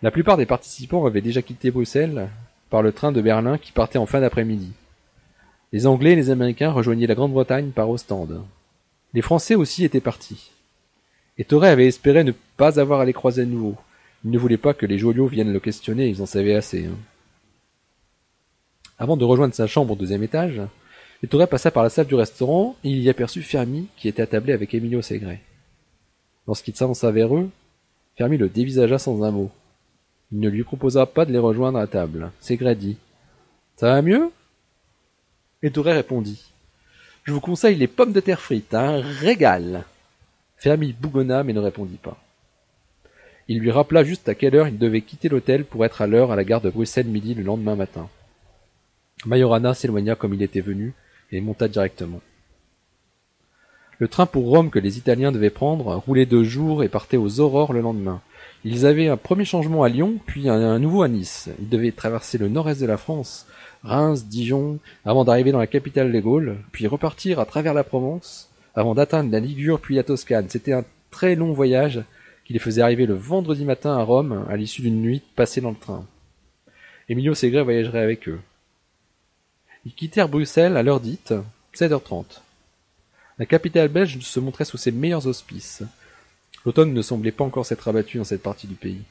La 0.03 0.11
plupart 0.11 0.39
des 0.39 0.47
participants 0.47 1.07
avaient 1.07 1.21
déjà 1.21 1.41
quitté 1.41 1.71
Bruxelles 1.71 2.31
par 2.69 2.83
le 2.83 2.91
train 2.91 3.13
de 3.13 3.23
Berlin 3.23 3.59
qui 3.59 3.71
partait 3.71 3.99
en 3.99 4.07
fin 4.07 4.21
d'après-midi. 4.21 4.73
Les 5.73 5.87
Anglais 5.87 6.15
et 6.15 6.17
les 6.17 6.31
Américains 6.31 6.73
rejoignaient 6.73 7.07
la 7.07 7.15
Grande-Bretagne 7.15 7.71
par 7.71 7.89
Ostende. 7.89 8.43
Les 9.15 9.23
Français 9.23 9.55
aussi 9.55 9.85
étaient 9.85 10.01
partis. 10.01 10.51
Ettore 11.41 11.65
avait 11.65 11.87
espéré 11.87 12.23
ne 12.23 12.33
pas 12.59 12.79
avoir 12.79 13.01
à 13.01 13.07
les 13.07 13.15
croiser 13.15 13.43
à 13.43 13.47
nouveau, 13.47 13.75
Il 14.27 14.31
ne 14.31 14.39
voulait 14.39 14.59
pas 14.59 14.75
que 14.75 14.85
les 14.85 14.99
Joliot 14.99 15.27
viennent 15.27 15.55
le 15.55 15.59
questionner, 15.59 16.07
ils 16.07 16.21
en 16.21 16.27
savaient 16.27 16.55
assez. 16.55 16.85
Hein. 16.85 16.99
Avant 18.99 19.17
de 19.17 19.25
rejoindre 19.25 19.55
sa 19.55 19.67
chambre 19.67 19.95
au 19.95 19.97
deuxième 19.97 20.23
étage, 20.23 20.61
Ettore 21.25 21.49
passa 21.49 21.71
par 21.71 21.83
la 21.83 21.89
salle 21.89 22.09
du 22.09 22.15
restaurant 22.15 22.77
et 22.85 22.91
il 22.91 23.01
y 23.01 23.09
aperçut 23.09 23.41
Fermi 23.41 23.89
qui 23.97 24.07
était 24.07 24.21
attablé 24.21 24.53
avec 24.53 24.75
Emilio 24.75 25.01
Segre. 25.01 25.39
Lorsqu'il 26.47 26.77
s'avança 26.77 27.11
vers 27.11 27.35
eux, 27.35 27.49
Fermi 28.19 28.37
le 28.37 28.51
dévisagea 28.51 28.99
sans 28.99 29.23
un 29.23 29.31
mot. 29.31 29.51
Il 30.33 30.41
ne 30.41 30.49
lui 30.51 30.63
proposa 30.63 31.07
pas 31.07 31.25
de 31.25 31.33
les 31.33 31.39
rejoindre 31.39 31.79
à 31.79 31.87
table. 31.87 32.33
Segre 32.41 32.75
dit 32.75 32.99
Ça 33.77 33.87
va 33.87 34.03
mieux? 34.03 34.31
Ettore 35.63 35.87
répondit 35.87 36.53
Je 37.25 37.33
vous 37.33 37.41
conseille 37.41 37.77
les 37.77 37.89
pommes 37.89 38.13
de 38.13 38.21
terre 38.21 38.43
frites, 38.43 38.75
un 38.75 39.01
régal 39.01 39.87
Fermi 40.61 40.93
bougonna 40.93 41.43
mais 41.43 41.55
ne 41.55 41.61
répondit 41.61 41.97
pas. 41.97 42.19
Il 43.49 43.59
lui 43.59 43.71
rappela 43.71 44.05
juste 44.05 44.29
à 44.29 44.35
quelle 44.35 44.55
heure 44.55 44.69
il 44.69 44.79
devait 44.79 45.01
quitter 45.01 45.31
l'hôtel 45.31 45.65
pour 45.65 45.85
être 45.85 46.03
à 46.03 46.07
l'heure 46.07 46.31
à 46.31 46.37
la 46.37 46.45
gare 46.45 46.61
de 46.61 46.71
Bruxelles 46.71 47.09
midi 47.09 47.35
le 47.35 47.43
lendemain 47.43 47.77
matin. 47.77 48.09
Majorana 49.25 49.73
s'éloigna 49.73 50.15
comme 50.15 50.35
il 50.35 50.43
était 50.43 50.61
venu 50.61 50.93
et 51.33 51.41
monta 51.41 51.67
directement. 51.67 52.21
Le 53.99 54.09
train 54.09 54.27
pour 54.27 54.49
Rome 54.49 54.71
que 54.71 54.79
les 54.79 54.99
Italiens 54.99 55.33
devaient 55.33 55.51
prendre 55.51 55.97
roulait 55.97 56.27
deux 56.27 56.45
jours 56.45 56.85
et 56.85 56.89
partait 56.89 57.17
aux 57.17 57.41
aurores 57.41 57.73
le 57.73 57.81
lendemain. 57.81 58.21
Ils 58.63 58.85
avaient 58.85 59.09
un 59.09 59.17
premier 59.17 59.47
changement 59.47 59.83
à 59.83 59.89
Lyon, 59.89 60.19
puis 60.27 60.51
un, 60.51 60.79
nouveau 60.79 61.03
à 61.03 61.09
Nice. 61.09 61.49
Ils 61.59 61.71
devaient 61.71 61.93
traverser 61.93 62.37
le 62.37 62.49
nord-est 62.49 62.83
de 62.83 62.87
la 62.87 62.99
France, 62.99 63.47
Reims, 63.83 64.27
Dijon, 64.27 64.79
avant 65.07 65.25
d'arriver 65.25 65.53
dans 65.53 65.59
la 65.59 65.67
capitale 65.67 66.13
des 66.13 66.21
Gaules, 66.21 66.59
puis 66.71 66.87
repartir 66.87 67.41
à 67.41 67.47
travers 67.47 67.73
la 67.73 67.85
Provence, 67.85 68.50
avant 68.75 68.95
d'atteindre 68.95 69.31
la 69.31 69.41
Ligure 69.41 69.81
puis 69.81 69.97
la 69.97 70.03
Toscane. 70.03 70.49
C'était 70.49 70.73
un 70.73 70.85
très 71.11 71.35
long 71.35 71.53
voyage 71.53 72.03
qui 72.45 72.53
les 72.53 72.59
faisait 72.59 72.83
arriver 72.83 73.07
le 73.07 73.15
vendredi 73.15 73.65
matin 73.65 73.97
à 73.97 74.03
Rome, 74.03 74.47
à 74.49 74.57
l'issue 74.57 74.83
d'une 74.83 75.01
nuit 75.01 75.23
passée 75.37 75.61
dans 75.61 75.71
le 75.71 75.77
train. 75.77 76.05
Emilio 77.09 77.35
Segre 77.35 77.63
voyagerait 77.63 78.01
avec 78.01 78.29
eux. 78.29 78.41
Ils 79.85 79.95
quittèrent 79.95 80.29
Bruxelles 80.29 80.77
à 80.77 80.83
l'heure 80.83 81.01
dite, 81.01 81.35
7h30. 81.75 82.41
La 83.39 83.47
capitale 83.47 83.89
belge 83.89 84.19
se 84.21 84.41
montrait 84.41 84.65
sous 84.65 84.77
ses 84.77 84.93
meilleurs 84.93 85.27
auspices. 85.27 85.83
L'automne 86.65 86.93
ne 86.93 87.03
semblait 87.03 87.33
pas 87.33 87.45
encore 87.45 87.65
s'être 87.65 87.89
abattu 87.89 88.19
dans 88.19 88.25
cette 88.25 88.43
partie 88.43 88.67
du 88.67 88.75
pays. 88.75 89.03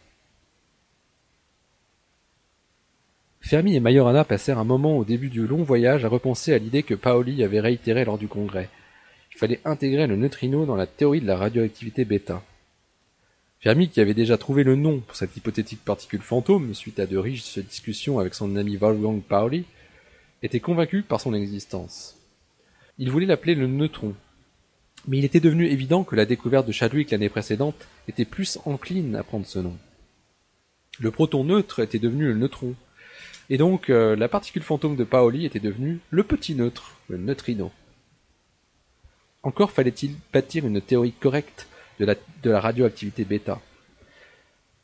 Fermi 3.41 3.75
et 3.75 3.79
Majorana 3.79 4.25
passèrent 4.25 4.59
un 4.59 4.63
moment 4.63 4.97
au 4.97 5.03
début 5.03 5.29
du 5.29 5.47
long 5.47 5.63
voyage 5.63 6.05
à 6.05 6.09
repenser 6.09 6.53
à 6.53 6.59
l'idée 6.59 6.83
que 6.83 6.93
Paoli 6.93 7.43
avait 7.43 7.59
réitérée 7.59 8.05
lors 8.05 8.19
du 8.19 8.27
congrès. 8.27 8.69
Il 9.39 9.47
fallait 9.47 9.61
intégrer 9.63 10.05
le 10.05 10.17
neutrino 10.17 10.65
dans 10.65 10.75
la 10.75 10.85
théorie 10.85 11.21
de 11.21 11.25
la 11.25 11.37
radioactivité 11.37 12.03
bêta. 12.03 12.43
Fermi, 13.61 13.87
qui 13.87 14.01
avait 14.01 14.13
déjà 14.13 14.37
trouvé 14.37 14.65
le 14.65 14.75
nom 14.75 14.99
pour 14.99 15.15
cette 15.15 15.37
hypothétique 15.37 15.79
particule 15.85 16.19
fantôme 16.19 16.73
suite 16.73 16.99
à 16.99 17.05
de 17.05 17.15
riches 17.15 17.57
discussions 17.57 18.19
avec 18.19 18.33
son 18.35 18.57
ami 18.57 18.75
Wolfgang 18.75 19.21
Pauli, 19.21 19.63
était 20.43 20.59
convaincu 20.59 21.03
par 21.03 21.21
son 21.21 21.33
existence. 21.33 22.17
Il 22.97 23.11
voulait 23.11 23.27
l'appeler 23.27 23.55
le 23.55 23.67
neutron. 23.67 24.13
Mais 25.07 25.19
il 25.19 25.23
était 25.23 25.39
devenu 25.39 25.67
évident 25.67 26.03
que 26.03 26.17
la 26.17 26.25
découverte 26.25 26.67
de 26.67 26.73
Chadwick 26.73 27.11
l'année 27.11 27.29
précédente 27.29 27.87
était 28.09 28.25
plus 28.25 28.59
encline 28.65 29.15
à 29.15 29.23
prendre 29.23 29.45
ce 29.45 29.59
nom. 29.59 29.77
Le 30.99 31.11
proton 31.11 31.45
neutre 31.45 31.79
était 31.79 31.97
devenu 31.97 32.25
le 32.25 32.33
neutron. 32.33 32.75
Et 33.49 33.57
donc, 33.57 33.89
euh, 33.89 34.17
la 34.17 34.27
particule 34.27 34.63
fantôme 34.63 34.97
de 34.97 35.05
Paoli 35.05 35.45
était 35.45 35.61
devenue 35.61 35.99
le 36.09 36.23
petit 36.23 36.55
neutre, 36.55 36.97
le 37.07 37.15
neutrino. 37.15 37.71
Encore 39.43 39.71
fallait-il 39.71 40.15
bâtir 40.33 40.65
une 40.65 40.81
théorie 40.81 41.13
correcte 41.13 41.67
de 41.99 42.05
la, 42.43 42.59
radioactivité 42.59 43.25
bêta. 43.25 43.61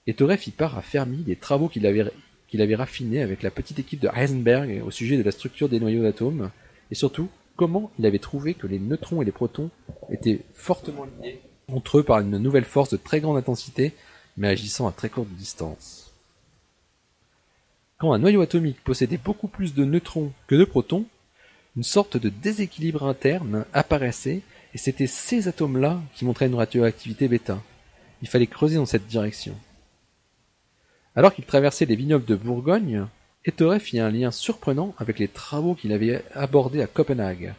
Ettore 0.08 0.34
fit 0.34 0.52
part 0.52 0.78
à 0.78 0.82
Fermi 0.82 1.18
des 1.18 1.36
travaux 1.36 1.68
qu'il 1.68 1.86
avait 1.88 2.12
qu'il 2.48 2.62
avait 2.62 2.76
raffiné 2.76 3.22
avec 3.22 3.42
la 3.42 3.50
petite 3.50 3.80
équipe 3.80 4.00
de 4.00 4.10
Heisenberg 4.14 4.84
au 4.86 4.92
sujet 4.92 5.18
de 5.18 5.24
la 5.24 5.32
structure 5.32 5.68
des 5.68 5.80
noyaux 5.80 6.04
d'atomes, 6.04 6.52
et 6.92 6.96
surtout 6.96 7.28
comment 7.56 7.92
il 7.98 8.06
avait 8.06 8.20
trouvé 8.20 8.54
que 8.54 8.68
les 8.68 8.80
neutrons 8.80 9.22
et 9.22 9.26
les 9.26 9.32
protons 9.32 9.72
étaient 10.10 10.42
fortement 10.54 11.08
liés 11.22 11.42
entre 11.68 12.00
eux 12.00 12.04
par 12.04 12.20
une 12.20 12.38
nouvelle 12.38 12.66
force 12.66 12.92
de 12.92 12.98
très 12.98 13.22
grande 13.22 13.38
intensité, 13.38 13.94
mais 14.38 14.50
agissant 14.50 14.88
à 14.88 14.92
très 14.92 15.10
courte 15.10 15.30
distance. 15.30 16.12
Quand 17.98 18.14
un 18.14 18.20
noyau 18.20 18.42
atomique 18.42 18.84
possédait 18.84 19.18
beaucoup 19.18 19.48
plus 19.48 19.74
de 19.74 19.86
neutrons 19.86 20.32
que 20.48 20.56
de 20.56 20.66
protons, 20.66 21.06
une 21.76 21.84
sorte 21.84 22.18
de 22.18 22.30
déséquilibre 22.30 23.04
interne 23.06 23.66
apparaissait, 23.74 24.42
et 24.74 24.78
c'était 24.78 25.08
ces 25.08 25.48
atomes-là 25.48 26.02
qui 26.16 26.26
montraient 26.26 26.48
une 26.48 26.56
radioactivité 26.56 27.28
bêta. 27.28 27.62
Il 28.22 28.28
fallait 28.28 28.48
creuser 28.48 28.76
dans 28.76 28.86
cette 28.86 29.08
direction. 29.08 29.56
Alors 31.16 31.34
qu'il 31.34 31.46
traversait 31.46 31.86
les 31.86 31.96
vignobles 31.96 32.26
de 32.26 32.36
Bourgogne, 32.36 33.08
Ettore 33.46 33.78
fit 33.80 34.00
un 34.00 34.10
lien 34.10 34.32
surprenant 34.32 34.96
avec 34.98 35.20
les 35.20 35.28
travaux 35.28 35.76
qu'il 35.76 35.94
avait 35.94 36.24
abordés 36.34 36.82
à 36.82 36.88
Copenhague. 36.88 37.54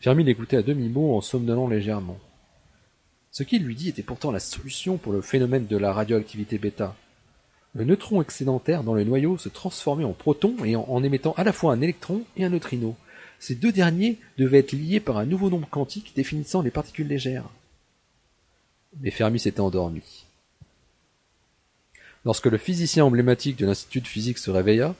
Fermi 0.00 0.24
l'écoutait 0.24 0.56
à 0.56 0.62
demi-mot 0.62 1.16
en 1.16 1.20
somnolant 1.20 1.68
légèrement. 1.68 2.18
Ce 3.30 3.42
qu'il 3.42 3.64
lui 3.64 3.74
dit 3.74 3.90
était 3.90 4.02
pourtant 4.02 4.30
la 4.30 4.40
solution 4.40 4.96
pour 4.96 5.12
le 5.12 5.20
phénomène 5.20 5.66
de 5.66 5.76
la 5.76 5.92
radioactivité 5.92 6.58
bêta. 6.58 6.96
Le 7.74 7.84
neutron 7.84 8.22
excédentaire 8.22 8.82
dans 8.82 8.94
le 8.94 9.04
noyau 9.04 9.36
se 9.36 9.48
transformait 9.48 10.04
en 10.04 10.12
proton 10.12 10.56
et 10.64 10.74
en, 10.74 10.84
en, 10.88 11.02
émettant 11.02 11.34
à 11.36 11.44
la 11.44 11.52
fois 11.52 11.72
un 11.72 11.80
électron 11.82 12.22
et 12.36 12.44
un 12.44 12.48
neutrino. 12.48 12.96
Ces 13.38 13.54
deux 13.54 13.72
derniers 13.72 14.18
devaient 14.36 14.58
être 14.58 14.72
liés 14.72 15.00
par 15.00 15.18
un 15.18 15.26
nouveau 15.26 15.50
nombre 15.50 15.68
quantique 15.68 16.12
définissant 16.16 16.62
les 16.62 16.70
particules 16.70 17.06
légères. 17.06 17.48
Mais 19.00 19.10
Fermi 19.10 19.38
s'était 19.38 19.60
endormi. 19.60 20.24
Lorsque 22.24 22.46
le 22.46 22.58
physicien 22.58 23.04
emblématique 23.04 23.56
de 23.56 23.66
l'Institut 23.66 24.00
de 24.00 24.08
physique 24.08 24.38
se 24.38 24.50
réveilla, 24.50 24.94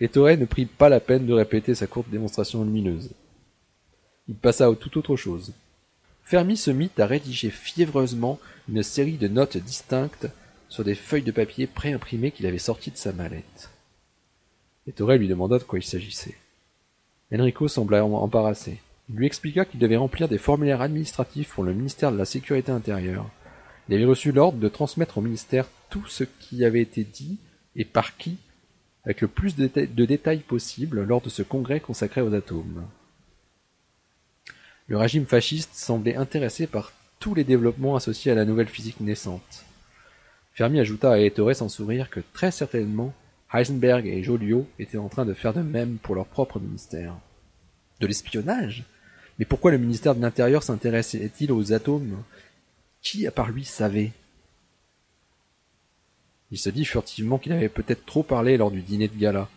Ettore 0.00 0.36
ne 0.36 0.44
prit 0.44 0.66
pas 0.66 0.88
la 0.88 1.00
peine 1.00 1.26
de 1.26 1.32
répéter 1.32 1.74
sa 1.74 1.86
courte 1.86 2.08
démonstration 2.10 2.64
lumineuse. 2.64 3.10
Il 4.28 4.34
passa 4.34 4.66
à 4.66 4.74
tout 4.74 4.98
autre 4.98 5.16
chose. 5.16 5.52
Fermi 6.24 6.56
se 6.56 6.70
mit 6.70 6.90
à 6.98 7.06
rédiger 7.06 7.50
fiévreusement 7.50 8.40
une 8.68 8.82
série 8.82 9.16
de 9.16 9.28
notes 9.28 9.56
distinctes 9.56 10.26
sur 10.68 10.82
des 10.82 10.96
feuilles 10.96 11.22
de 11.22 11.30
papier 11.30 11.66
préimprimées 11.66 12.32
qu'il 12.32 12.46
avait 12.46 12.58
sorties 12.58 12.90
de 12.90 12.96
sa 12.96 13.12
mallette. 13.12 13.70
Ettore 14.86 15.12
lui 15.12 15.28
demanda 15.28 15.58
de 15.58 15.64
quoi 15.64 15.78
il 15.78 15.84
s'agissait. 15.84 16.36
Enrico 17.32 17.68
sembla 17.68 18.04
embarrassé. 18.04 18.80
Il 19.08 19.16
lui 19.16 19.26
expliqua 19.26 19.64
qu'il 19.64 19.80
devait 19.80 19.96
remplir 19.96 20.28
des 20.28 20.38
formulaires 20.38 20.80
administratifs 20.80 21.52
pour 21.54 21.64
le 21.64 21.74
ministère 21.74 22.12
de 22.12 22.18
la 22.18 22.24
Sécurité 22.24 22.72
intérieure, 22.72 23.30
il 23.88 23.94
avait 23.94 24.04
reçu 24.04 24.32
l'ordre 24.32 24.58
de 24.58 24.68
transmettre 24.68 25.18
au 25.18 25.20
ministère 25.20 25.68
tout 25.90 26.06
ce 26.06 26.24
qui 26.24 26.64
avait 26.64 26.80
été 26.80 27.04
dit 27.04 27.38
et 27.76 27.84
par 27.84 28.16
qui, 28.16 28.38
avec 29.04 29.20
le 29.20 29.28
plus 29.28 29.54
de, 29.54 29.66
détails 30.04 30.40
possible 30.40 31.04
lors 31.04 31.20
de 31.20 31.28
ce 31.28 31.42
congrès 31.42 31.78
consacré 31.78 32.20
aux 32.20 32.34
atomes. 32.34 32.86
Le 34.88 34.96
régime 34.96 35.26
fasciste 35.26 35.74
semblait 35.74 36.16
intéressé 36.16 36.66
par 36.66 36.92
tous 37.20 37.34
les 37.34 37.44
développements 37.44 37.96
associés 37.96 38.32
à 38.32 38.34
la 38.34 38.44
nouvelle 38.44 38.68
physique 38.68 39.00
naissante. 39.00 39.64
Fermi 40.52 40.80
ajouta 40.80 41.12
à 41.12 41.18
Ettore 41.18 41.54
sans 41.54 41.68
sourire 41.68 42.10
que 42.10 42.20
très 42.32 42.50
certainement 42.50 43.14
Heisenberg 43.52 44.06
et 44.06 44.22
Joliot 44.22 44.66
étaient 44.78 44.98
en 44.98 45.08
train 45.08 45.24
de 45.24 45.34
faire 45.34 45.54
de 45.54 45.62
même 45.62 45.98
pour 46.02 46.14
leur 46.14 46.26
propre 46.26 46.58
ministère. 46.58 47.14
De 48.00 48.06
l'espionnage? 48.06 48.84
Mais 49.38 49.44
pourquoi 49.44 49.70
le 49.70 49.78
ministère 49.78 50.14
de 50.14 50.22
l'Intérieur 50.22 50.62
s'intéressait-il 50.62 51.52
aux 51.52 51.72
atomes? 51.72 52.22
Qui, 53.02 53.26
à 53.26 53.30
part 53.30 53.50
lui, 53.50 53.64
savait? 53.64 54.12
Il 56.50 56.58
se 56.58 56.70
dit 56.70 56.84
furtivement 56.84 57.38
qu'il 57.38 57.52
avait 57.52 57.68
peut-être 57.68 58.06
trop 58.06 58.22
parlé 58.22 58.56
lors 58.56 58.70
du 58.70 58.80
dîner 58.80 59.08
de 59.08 59.16
gala, 59.16 59.48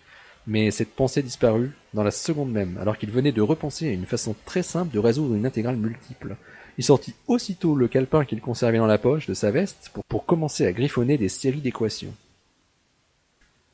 mais 0.47 0.71
cette 0.71 0.93
pensée 0.95 1.21
disparut 1.21 1.71
dans 1.93 2.03
la 2.03 2.11
seconde 2.11 2.51
même, 2.51 2.77
alors 2.79 2.97
qu'il 2.97 3.11
venait 3.11 3.31
de 3.31 3.41
repenser 3.41 3.87
à 3.87 3.93
une 3.93 4.05
façon 4.05 4.35
très 4.45 4.63
simple 4.63 4.93
de 4.93 4.99
résoudre 4.99 5.35
une 5.35 5.45
intégrale 5.45 5.77
multiple. 5.77 6.35
Il 6.77 6.83
sortit 6.83 7.13
aussitôt 7.27 7.75
le 7.75 7.87
calepin 7.87 8.25
qu'il 8.25 8.41
conservait 8.41 8.77
dans 8.77 8.87
la 8.87 8.97
poche 8.97 9.27
de 9.27 9.33
sa 9.33 9.51
veste 9.51 9.91
pour, 9.93 10.03
pour 10.05 10.25
commencer 10.25 10.65
à 10.65 10.73
griffonner 10.73 11.17
des 11.17 11.29
séries 11.29 11.61
d'équations. 11.61 12.13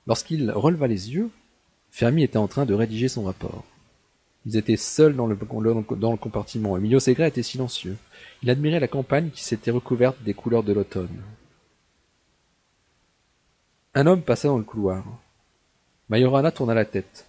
Lorsqu'il 0.07 0.51
releva 0.51 0.87
les 0.87 1.13
yeux, 1.13 1.29
Fermi 1.91 2.23
était 2.23 2.37
en 2.37 2.47
train 2.47 2.65
de 2.65 2.73
rédiger 2.73 3.07
son 3.07 3.23
rapport. 3.23 3.63
Ils 4.45 4.57
étaient 4.57 4.77
seuls 4.77 5.15
dans 5.15 5.25
le, 5.25 5.37
dans 5.97 6.11
le 6.11 6.17
compartiment. 6.17 6.77
Emilio 6.77 6.99
Segre 6.99 7.23
était 7.23 7.41
silencieux. 7.41 7.97
Il 8.43 8.49
admirait 8.49 8.79
la 8.79 8.87
campagne 8.87 9.29
qui 9.29 9.43
s'était 9.43 9.71
recouverte 9.71 10.21
des 10.23 10.35
couleurs 10.35 10.63
de 10.63 10.73
l'automne. 10.73 11.23
Un 13.95 14.05
homme 14.07 14.21
passa 14.21 14.47
dans 14.47 14.57
le 14.57 14.63
couloir. 14.63 15.03
Majorana 16.09 16.51
tourna 16.51 16.73
la 16.73 16.85
tête. 16.85 17.25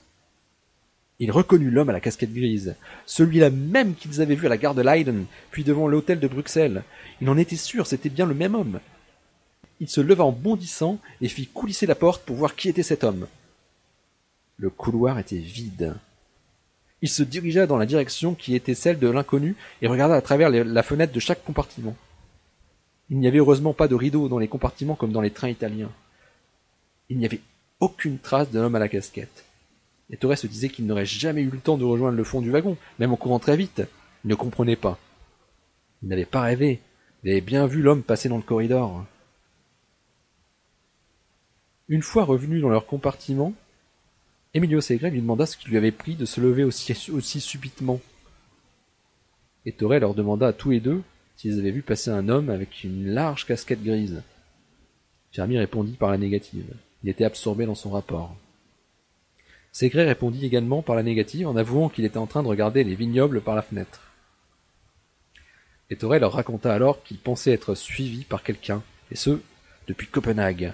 Il 1.18 1.30
reconnut 1.30 1.70
l'homme 1.70 1.88
à 1.88 1.94
la 1.94 2.00
casquette 2.00 2.34
grise, 2.34 2.74
celui-là 3.06 3.48
même 3.48 3.94
qu'ils 3.94 4.20
avaient 4.20 4.34
vu 4.34 4.46
à 4.46 4.50
la 4.50 4.58
gare 4.58 4.74
de 4.74 4.82
Leiden, 4.82 5.24
puis 5.50 5.64
devant 5.64 5.88
l'hôtel 5.88 6.20
de 6.20 6.28
Bruxelles. 6.28 6.82
Il 7.22 7.30
en 7.30 7.38
était 7.38 7.56
sûr, 7.56 7.86
c'était 7.86 8.10
bien 8.10 8.26
le 8.26 8.34
même 8.34 8.54
homme. 8.54 8.80
Il 9.80 9.88
se 9.88 10.00
leva 10.00 10.24
en 10.24 10.32
bondissant 10.32 10.98
et 11.20 11.28
fit 11.28 11.46
coulisser 11.46 11.86
la 11.86 11.94
porte 11.94 12.24
pour 12.24 12.36
voir 12.36 12.56
qui 12.56 12.68
était 12.68 12.82
cet 12.82 13.04
homme. 13.04 13.26
Le 14.56 14.70
couloir 14.70 15.18
était 15.18 15.36
vide. 15.36 15.94
Il 17.02 17.10
se 17.10 17.22
dirigea 17.22 17.66
dans 17.66 17.76
la 17.76 17.84
direction 17.84 18.34
qui 18.34 18.54
était 18.54 18.74
celle 18.74 18.98
de 18.98 19.08
l'inconnu 19.08 19.54
et 19.82 19.86
regarda 19.86 20.14
à 20.14 20.22
travers 20.22 20.48
la 20.48 20.82
fenêtre 20.82 21.12
de 21.12 21.20
chaque 21.20 21.44
compartiment. 21.44 21.94
Il 23.10 23.18
n'y 23.18 23.28
avait 23.28 23.38
heureusement 23.38 23.74
pas 23.74 23.86
de 23.86 23.94
rideaux 23.94 24.28
dans 24.28 24.38
les 24.38 24.48
compartiments 24.48 24.94
comme 24.94 25.12
dans 25.12 25.20
les 25.20 25.30
trains 25.30 25.50
italiens. 25.50 25.92
Il 27.08 27.18
n'y 27.18 27.26
avait 27.26 27.42
aucune 27.80 28.18
trace 28.18 28.50
d'un 28.50 28.64
homme 28.64 28.74
à 28.74 28.80
la 28.80 28.88
casquette. 28.88 29.44
Et 30.08 30.16
Torres 30.16 30.38
se 30.38 30.46
disait 30.46 30.68
qu'il 30.68 30.86
n'aurait 30.86 31.06
jamais 31.06 31.42
eu 31.42 31.50
le 31.50 31.58
temps 31.58 31.76
de 31.76 31.84
rejoindre 31.84 32.16
le 32.16 32.24
fond 32.24 32.40
du 32.40 32.50
wagon, 32.50 32.76
même 32.98 33.12
en 33.12 33.16
courant 33.16 33.38
très 33.38 33.56
vite. 33.56 33.82
Il 34.24 34.30
ne 34.30 34.34
comprenait 34.34 34.76
pas. 34.76 34.98
Il 36.02 36.08
n'avait 36.08 36.24
pas 36.24 36.40
rêvé. 36.40 36.80
Il 37.22 37.30
avait 37.30 37.40
bien 37.40 37.66
vu 37.66 37.82
l'homme 37.82 38.02
passer 38.02 38.28
dans 38.28 38.36
le 38.36 38.42
corridor. 38.42 39.04
Une 41.88 42.02
fois 42.02 42.24
revenu 42.24 42.60
dans 42.60 42.68
leur 42.68 42.86
compartiment, 42.86 43.54
Emilio 44.54 44.80
Segre 44.80 45.08
lui 45.08 45.20
demanda 45.20 45.46
ce 45.46 45.56
qui 45.56 45.68
lui 45.68 45.76
avait 45.76 45.92
pris 45.92 46.16
de 46.16 46.24
se 46.24 46.40
lever 46.40 46.64
aussi, 46.64 47.40
subitement. 47.40 48.00
Et 49.66 49.72
Torre 49.72 50.00
leur 50.00 50.14
demanda 50.14 50.48
à 50.48 50.52
tous 50.52 50.70
les 50.70 50.80
deux 50.80 51.02
s'ils 51.36 51.58
avaient 51.58 51.70
vu 51.70 51.82
passer 51.82 52.10
un 52.10 52.28
homme 52.28 52.50
avec 52.50 52.82
une 52.82 53.06
large 53.06 53.46
casquette 53.46 53.84
grise. 53.84 54.22
Fermi 55.30 55.58
répondit 55.58 55.92
par 55.92 56.10
la 56.10 56.18
négative. 56.18 56.74
Il 57.04 57.10
était 57.10 57.24
absorbé 57.24 57.66
dans 57.66 57.74
son 57.74 57.90
rapport. 57.90 58.34
Segre 59.70 59.98
répondit 59.98 60.46
également 60.46 60.82
par 60.82 60.96
la 60.96 61.02
négative 61.02 61.46
en 61.46 61.56
avouant 61.56 61.90
qu'il 61.90 62.06
était 62.06 62.16
en 62.16 62.26
train 62.26 62.42
de 62.42 62.48
regarder 62.48 62.82
les 62.82 62.94
vignobles 62.94 63.42
par 63.42 63.54
la 63.54 63.62
fenêtre. 63.62 64.00
Et 65.90 65.96
Torre 65.96 66.18
leur 66.18 66.32
raconta 66.32 66.72
alors 66.74 67.04
qu'il 67.04 67.18
pensait 67.18 67.52
être 67.52 67.74
suivi 67.74 68.24
par 68.24 68.42
quelqu'un, 68.42 68.82
et 69.12 69.16
ce, 69.16 69.38
depuis 69.86 70.08
Copenhague. 70.08 70.72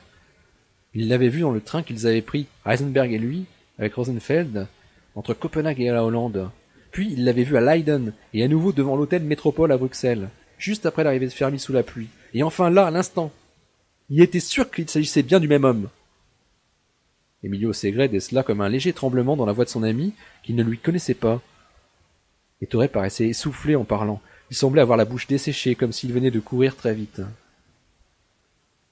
Il 0.94 1.08
l'avait 1.08 1.28
vu 1.28 1.40
dans 1.40 1.50
le 1.50 1.60
train 1.60 1.82
qu'ils 1.82 2.06
avaient 2.06 2.22
pris, 2.22 2.46
Heisenberg 2.66 3.12
et 3.12 3.18
lui, 3.18 3.46
avec 3.78 3.94
Rosenfeld, 3.94 4.66
entre 5.14 5.34
Copenhague 5.34 5.80
et 5.80 5.90
la 5.90 6.04
Hollande. 6.04 6.50
Puis 6.90 7.12
il 7.12 7.24
l'avait 7.24 7.44
vu 7.44 7.56
à 7.56 7.60
Leiden, 7.60 8.12
et 8.34 8.44
à 8.44 8.48
nouveau 8.48 8.72
devant 8.72 8.96
l'hôtel 8.96 9.22
Métropole 9.22 9.72
à 9.72 9.78
Bruxelles, 9.78 10.28
juste 10.58 10.84
après 10.84 11.04
l'arrivée 11.04 11.26
de 11.26 11.32
Fermi 11.32 11.58
sous 11.58 11.72
la 11.72 11.82
pluie. 11.82 12.08
Et 12.34 12.42
enfin 12.42 12.70
là, 12.70 12.86
à 12.86 12.90
l'instant. 12.90 13.32
Il 14.10 14.20
était 14.20 14.40
sûr 14.40 14.70
qu'il 14.70 14.88
s'agissait 14.88 15.22
bien 15.22 15.40
du 15.40 15.48
même 15.48 15.64
homme. 15.64 15.88
Emilio 17.42 17.72
Segre 17.72 18.08
décela 18.08 18.42
comme 18.42 18.60
un 18.60 18.68
léger 18.68 18.92
tremblement 18.92 19.36
dans 19.36 19.46
la 19.46 19.52
voix 19.52 19.64
de 19.64 19.70
son 19.70 19.82
ami, 19.82 20.12
qu'il 20.42 20.54
ne 20.54 20.62
lui 20.62 20.78
connaissait 20.78 21.14
pas. 21.14 21.40
Et 22.60 22.66
Torre 22.66 22.88
paraissait 22.88 23.28
essoufflé 23.28 23.74
en 23.74 23.84
parlant. 23.84 24.20
Il 24.50 24.56
semblait 24.56 24.82
avoir 24.82 24.98
la 24.98 25.06
bouche 25.06 25.26
desséchée, 25.26 25.74
comme 25.74 25.92
s'il 25.92 26.12
venait 26.12 26.30
de 26.30 26.40
courir 26.40 26.76
très 26.76 26.94
vite. 26.94 27.22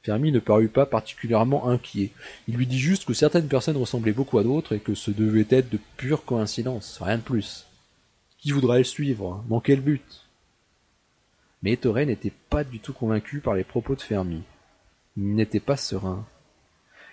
Fermi 0.03 0.33
ne 0.33 0.39
parut 0.39 0.69
pas 0.69 0.87
particulièrement 0.87 1.69
inquiet. 1.69 2.11
Il 2.49 2.57
lui 2.57 2.67
dit 2.67 2.79
juste 2.79 3.05
que 3.05 3.13
certaines 3.13 3.49
personnes 3.49 3.77
ressemblaient 3.77 4.13
beaucoup 4.13 4.39
à 4.39 4.43
d'autres 4.43 4.75
et 4.75 4.81
que 4.81 4.95
ce 4.95 5.11
devait 5.11 5.47
être 5.51 5.69
de 5.71 5.79
pure 5.97 6.25
coïncidence, 6.25 6.99
rien 7.03 7.19
de 7.19 7.23
plus. 7.23 7.67
Qui 8.39 8.53
voudrait 8.53 8.79
le 8.79 8.85
suivre? 8.85 9.45
Dans 9.49 9.61
quel 9.61 9.81
but? 9.81 10.27
Mais 11.63 11.73
Ettore 11.73 12.07
n'était 12.07 12.33
pas 12.49 12.65
du 12.65 12.81
tout 12.81 12.95
convaincu 12.95 13.41
par 13.41 13.55
les 13.55 13.65
propos 13.65 13.95
de 13.95 14.01
Fermi. 14.01 14.43
Il 15.19 15.35
n'était 15.35 15.61
pas 15.61 15.77
serein. 15.77 16.25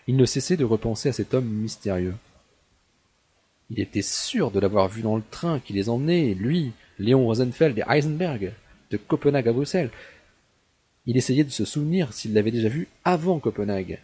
Il 0.08 0.16
ne 0.16 0.26
cessait 0.26 0.56
de 0.56 0.64
repenser 0.64 1.10
à 1.10 1.14
cet 1.14 1.34
homme 1.34 1.48
mystérieux. 1.48 2.16
Il 3.70 3.82
était 3.82 4.02
sûr 4.02 4.52
de 4.52 4.62
l'avoir 4.62 4.88
vu 4.88 5.02
dans 5.02 5.18
le 5.18 5.24
train 5.30 5.60
qui 5.60 5.74
les 5.74 5.90
emmenait, 5.90 6.34
lui, 6.34 6.72
Léon 7.00 7.26
Rosenfeld 7.26 7.78
et 7.78 7.84
Heisenberg, 7.86 8.54
de 8.92 8.96
Copenhague 8.96 9.50
à 9.50 9.52
Bruxelles, 9.52 9.92
il 11.08 11.16
essayait 11.16 11.46
de 11.46 11.50
se 11.50 11.66
souvenir 11.66 12.14
s'il 12.14 12.34
l'avait 12.34 12.52
déjà 12.52 12.68
vu 12.68 12.90
avant 13.06 13.40
Copenhague. 13.40 14.00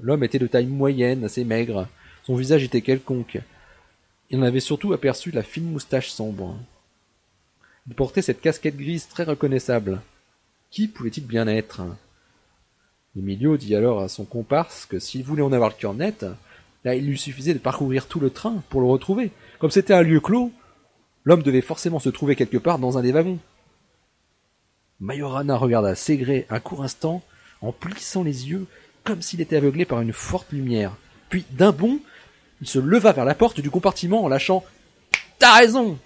L'homme 0.00 0.24
était 0.24 0.40
de 0.40 0.48
taille 0.48 0.66
moyenne, 0.66 1.24
assez 1.24 1.44
maigre. 1.44 1.88
Son 2.24 2.34
visage 2.34 2.64
était 2.64 2.80
quelconque. 2.80 3.38
Il 4.28 4.40
en 4.40 4.42
avait 4.42 4.60
surtout 4.60 4.92
aperçu 4.92 5.30
la 5.30 5.44
fine 5.44 5.70
moustache 5.70 6.10
sombre. 6.10 6.58
Il 7.86 7.94
portait 7.94 8.22
cette 8.22 8.40
casquette 8.40 8.76
grise 8.76 9.06
très 9.06 9.22
reconnaissable. 9.22 10.00
Qui 10.70 10.88
pouvait-il 10.88 11.26
bien 11.26 11.46
être? 11.46 11.82
Emilio 13.16 13.56
dit 13.56 13.76
alors 13.76 14.00
à 14.00 14.08
son 14.08 14.24
comparse 14.24 14.86
que 14.86 14.98
s'il 14.98 15.22
voulait 15.22 15.42
en 15.42 15.52
avoir 15.52 15.70
le 15.70 15.76
cœur 15.76 15.94
net, 15.94 16.26
là 16.84 16.96
il 16.96 17.06
lui 17.06 17.18
suffisait 17.18 17.54
de 17.54 17.60
parcourir 17.60 18.08
tout 18.08 18.18
le 18.18 18.30
train 18.30 18.64
pour 18.68 18.80
le 18.80 18.88
retrouver. 18.88 19.30
Comme 19.60 19.70
c'était 19.70 19.94
un 19.94 20.02
lieu 20.02 20.18
clos, 20.18 20.50
l'homme 21.22 21.44
devait 21.44 21.60
forcément 21.60 22.00
se 22.00 22.08
trouver 22.08 22.34
quelque 22.34 22.58
part 22.58 22.80
dans 22.80 22.98
un 22.98 23.02
des 23.02 23.12
wagons. 23.12 23.38
Majorana 25.00 25.56
regarda 25.56 25.94
Ségré 25.94 26.46
un 26.50 26.60
court 26.60 26.82
instant, 26.82 27.22
en 27.60 27.72
plissant 27.72 28.22
les 28.22 28.48
yeux, 28.48 28.66
comme 29.02 29.22
s'il 29.22 29.40
était 29.40 29.56
aveuglé 29.56 29.84
par 29.84 30.00
une 30.00 30.12
forte 30.12 30.52
lumière. 30.52 30.92
Puis, 31.28 31.44
d'un 31.50 31.72
bond, 31.72 31.98
il 32.60 32.68
se 32.68 32.78
leva 32.78 33.12
vers 33.12 33.24
la 33.24 33.34
porte 33.34 33.60
du 33.60 33.70
compartiment 33.70 34.24
en 34.24 34.28
lâchant 34.28 34.64
T'as 35.38 35.56
raison 35.56 35.98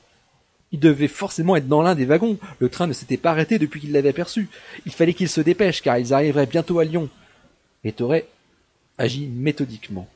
Il 0.73 0.81
devait 0.81 1.09
forcément 1.09 1.57
être 1.57 1.69
dans 1.69 1.83
l'un 1.83 1.95
des 1.95 2.07
wagons. 2.07 2.39
Le 2.59 2.69
train 2.69 2.87
ne 2.87 2.93
s'était 2.93 3.17
pas 3.17 3.31
arrêté 3.31 3.59
depuis 3.59 3.81
qu'il 3.81 3.93
l'avait 3.93 4.09
aperçu. 4.09 4.49
Il 4.87 4.93
fallait 4.93 5.15
qu'il 5.15 5.29
se 5.29 5.41
dépêche, 5.41 5.83
car 5.83 5.99
ils 5.99 6.15
arriveraient 6.15 6.47
bientôt 6.47 6.79
à 6.79 6.85
Lyon. 6.85 7.09
Et 7.85 7.93
Toré 7.93 8.27
agit 8.97 9.27
méthodiquement. 9.27 10.09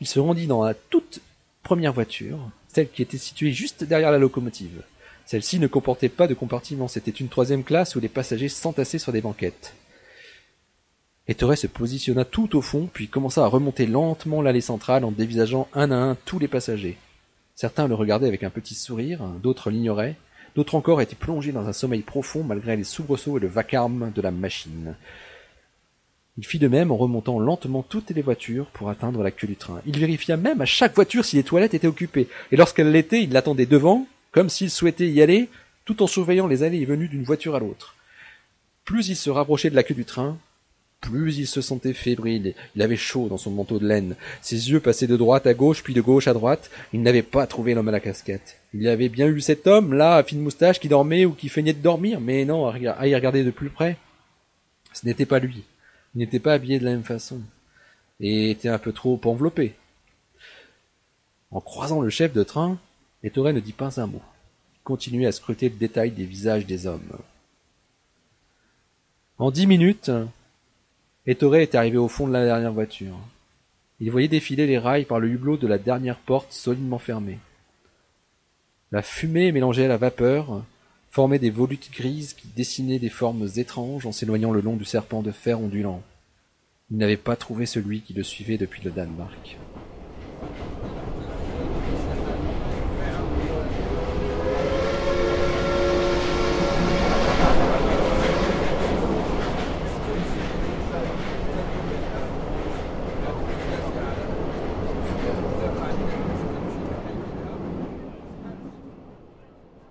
Il 0.00 0.06
se 0.06 0.20
rendit 0.20 0.46
dans 0.46 0.62
la 0.62 0.74
toute 0.74 1.20
première 1.62 1.92
voiture, 1.92 2.38
celle 2.68 2.90
qui 2.90 3.02
était 3.02 3.18
située 3.18 3.52
juste 3.52 3.84
derrière 3.84 4.12
la 4.12 4.18
locomotive. 4.18 4.82
Celle-ci 5.28 5.58
ne 5.58 5.66
comportait 5.66 6.08
pas 6.08 6.26
de 6.26 6.32
compartiment, 6.32 6.88
c'était 6.88 7.10
une 7.10 7.28
troisième 7.28 7.62
classe 7.62 7.94
où 7.94 8.00
les 8.00 8.08
passagers 8.08 8.48
s'entassaient 8.48 8.98
sur 8.98 9.12
des 9.12 9.20
banquettes. 9.20 9.74
Ettore 11.28 11.54
se 11.54 11.66
positionna 11.66 12.24
tout 12.24 12.56
au 12.56 12.62
fond, 12.62 12.88
puis 12.90 13.08
commença 13.08 13.44
à 13.44 13.46
remonter 13.46 13.84
lentement 13.84 14.40
l'allée 14.40 14.62
centrale 14.62 15.04
en 15.04 15.10
dévisageant 15.10 15.68
un 15.74 15.90
à 15.90 15.96
un 15.96 16.14
tous 16.14 16.38
les 16.38 16.48
passagers. 16.48 16.96
Certains 17.56 17.88
le 17.88 17.94
regardaient 17.94 18.26
avec 18.26 18.42
un 18.42 18.48
petit 18.48 18.74
sourire, 18.74 19.20
d'autres 19.42 19.68
l'ignoraient, 19.68 20.16
d'autres 20.56 20.76
encore 20.76 21.02
étaient 21.02 21.14
plongés 21.14 21.52
dans 21.52 21.68
un 21.68 21.74
sommeil 21.74 22.00
profond 22.00 22.42
malgré 22.42 22.74
les 22.74 22.84
soubresauts 22.84 23.36
et 23.36 23.42
le 23.42 23.48
vacarme 23.48 24.10
de 24.14 24.22
la 24.22 24.30
machine. 24.30 24.96
Il 26.38 26.46
fit 26.46 26.58
de 26.58 26.68
même 26.68 26.90
en 26.90 26.96
remontant 26.96 27.38
lentement 27.38 27.82
toutes 27.82 28.12
les 28.12 28.22
voitures 28.22 28.70
pour 28.72 28.88
atteindre 28.88 29.22
la 29.22 29.30
queue 29.30 29.46
du 29.46 29.56
train. 29.56 29.82
Il 29.84 29.98
vérifia 29.98 30.38
même 30.38 30.62
à 30.62 30.64
chaque 30.64 30.94
voiture 30.94 31.26
si 31.26 31.36
les 31.36 31.44
toilettes 31.44 31.74
étaient 31.74 31.86
occupées, 31.86 32.28
et 32.50 32.56
lorsqu'elle 32.56 32.92
l'était, 32.92 33.22
il 33.22 33.32
l'attendait 33.34 33.66
devant, 33.66 34.06
comme 34.32 34.48
s'il 34.48 34.70
souhaitait 34.70 35.08
y 35.08 35.22
aller, 35.22 35.48
tout 35.84 36.02
en 36.02 36.06
surveillant 36.06 36.46
les 36.46 36.62
allées 36.62 36.80
et 36.80 36.84
venues 36.84 37.08
d'une 37.08 37.24
voiture 37.24 37.54
à 37.54 37.60
l'autre. 37.60 37.94
Plus 38.84 39.08
il 39.08 39.16
se 39.16 39.30
rapprochait 39.30 39.70
de 39.70 39.74
la 39.74 39.82
queue 39.82 39.94
du 39.94 40.04
train, 40.04 40.38
plus 41.00 41.38
il 41.38 41.46
se 41.46 41.60
sentait 41.60 41.92
fébrile, 41.92 42.54
il 42.74 42.82
avait 42.82 42.96
chaud 42.96 43.28
dans 43.28 43.38
son 43.38 43.50
manteau 43.50 43.78
de 43.78 43.86
laine, 43.86 44.16
ses 44.42 44.70
yeux 44.70 44.80
passaient 44.80 45.06
de 45.06 45.16
droite 45.16 45.46
à 45.46 45.54
gauche, 45.54 45.82
puis 45.82 45.94
de 45.94 46.00
gauche 46.00 46.26
à 46.26 46.32
droite, 46.32 46.70
il 46.92 47.02
n'avait 47.02 47.22
pas 47.22 47.46
trouvé 47.46 47.74
l'homme 47.74 47.88
à 47.88 47.92
la 47.92 48.00
casquette. 48.00 48.56
Il 48.74 48.82
y 48.82 48.88
avait 48.88 49.08
bien 49.08 49.28
eu 49.28 49.40
cet 49.40 49.66
homme, 49.66 49.94
là, 49.94 50.16
à 50.16 50.22
fine 50.24 50.40
moustache, 50.40 50.80
qui 50.80 50.88
dormait 50.88 51.24
ou 51.24 51.32
qui 51.32 51.48
feignait 51.48 51.72
de 51.72 51.82
dormir, 51.82 52.20
mais 52.20 52.44
non, 52.44 52.66
à 52.66 53.06
y 53.06 53.14
regarder 53.14 53.44
de 53.44 53.50
plus 53.50 53.70
près. 53.70 53.96
Ce 54.92 55.06
n'était 55.06 55.26
pas 55.26 55.38
lui. 55.38 55.64
Il 56.14 56.18
n'était 56.18 56.40
pas 56.40 56.54
habillé 56.54 56.78
de 56.78 56.84
la 56.84 56.90
même 56.90 57.04
façon. 57.04 57.40
Et 58.20 58.50
était 58.50 58.68
un 58.68 58.78
peu 58.78 58.92
trop 58.92 59.20
enveloppé. 59.24 59.74
En 61.50 61.60
croisant 61.60 62.00
le 62.00 62.10
chef 62.10 62.32
de 62.32 62.42
train, 62.42 62.78
Ettore 63.22 63.52
ne 63.52 63.60
dit 63.60 63.72
pas 63.72 64.00
un 64.00 64.06
mot. 64.06 64.22
Il 64.74 64.82
continuait 64.84 65.26
à 65.26 65.32
scruter 65.32 65.68
le 65.68 65.76
détail 65.76 66.12
des 66.12 66.24
visages 66.24 66.66
des 66.66 66.86
hommes. 66.86 67.18
En 69.38 69.50
dix 69.50 69.66
minutes, 69.66 70.10
Ettore 71.26 71.56
était 71.56 71.78
arrivé 71.78 71.96
au 71.96 72.08
fond 72.08 72.26
de 72.26 72.32
la 72.32 72.44
dernière 72.44 72.72
voiture. 72.72 73.18
Il 74.00 74.10
voyait 74.10 74.28
défiler 74.28 74.66
les 74.66 74.78
rails 74.78 75.04
par 75.04 75.18
le 75.18 75.28
hublot 75.28 75.56
de 75.56 75.66
la 75.66 75.78
dernière 75.78 76.18
porte 76.18 76.52
solidement 76.52 76.98
fermée. 76.98 77.38
La 78.92 79.02
fumée 79.02 79.52
mélangée 79.52 79.84
à 79.84 79.88
la 79.88 79.96
vapeur 79.96 80.64
formait 81.10 81.38
des 81.38 81.50
volutes 81.50 81.90
grises 81.92 82.32
qui 82.34 82.48
dessinaient 82.48 82.98
des 82.98 83.08
formes 83.08 83.48
étranges 83.56 84.06
en 84.06 84.12
s'éloignant 84.12 84.52
le 84.52 84.60
long 84.60 84.76
du 84.76 84.84
serpent 84.84 85.22
de 85.22 85.32
fer 85.32 85.60
ondulant. 85.60 86.02
Il 86.90 86.96
n'avait 86.96 87.16
pas 87.16 87.36
trouvé 87.36 87.66
celui 87.66 88.00
qui 88.00 88.14
le 88.14 88.22
suivait 88.22 88.56
depuis 88.56 88.82
le 88.82 88.90
Danemark. 88.90 89.58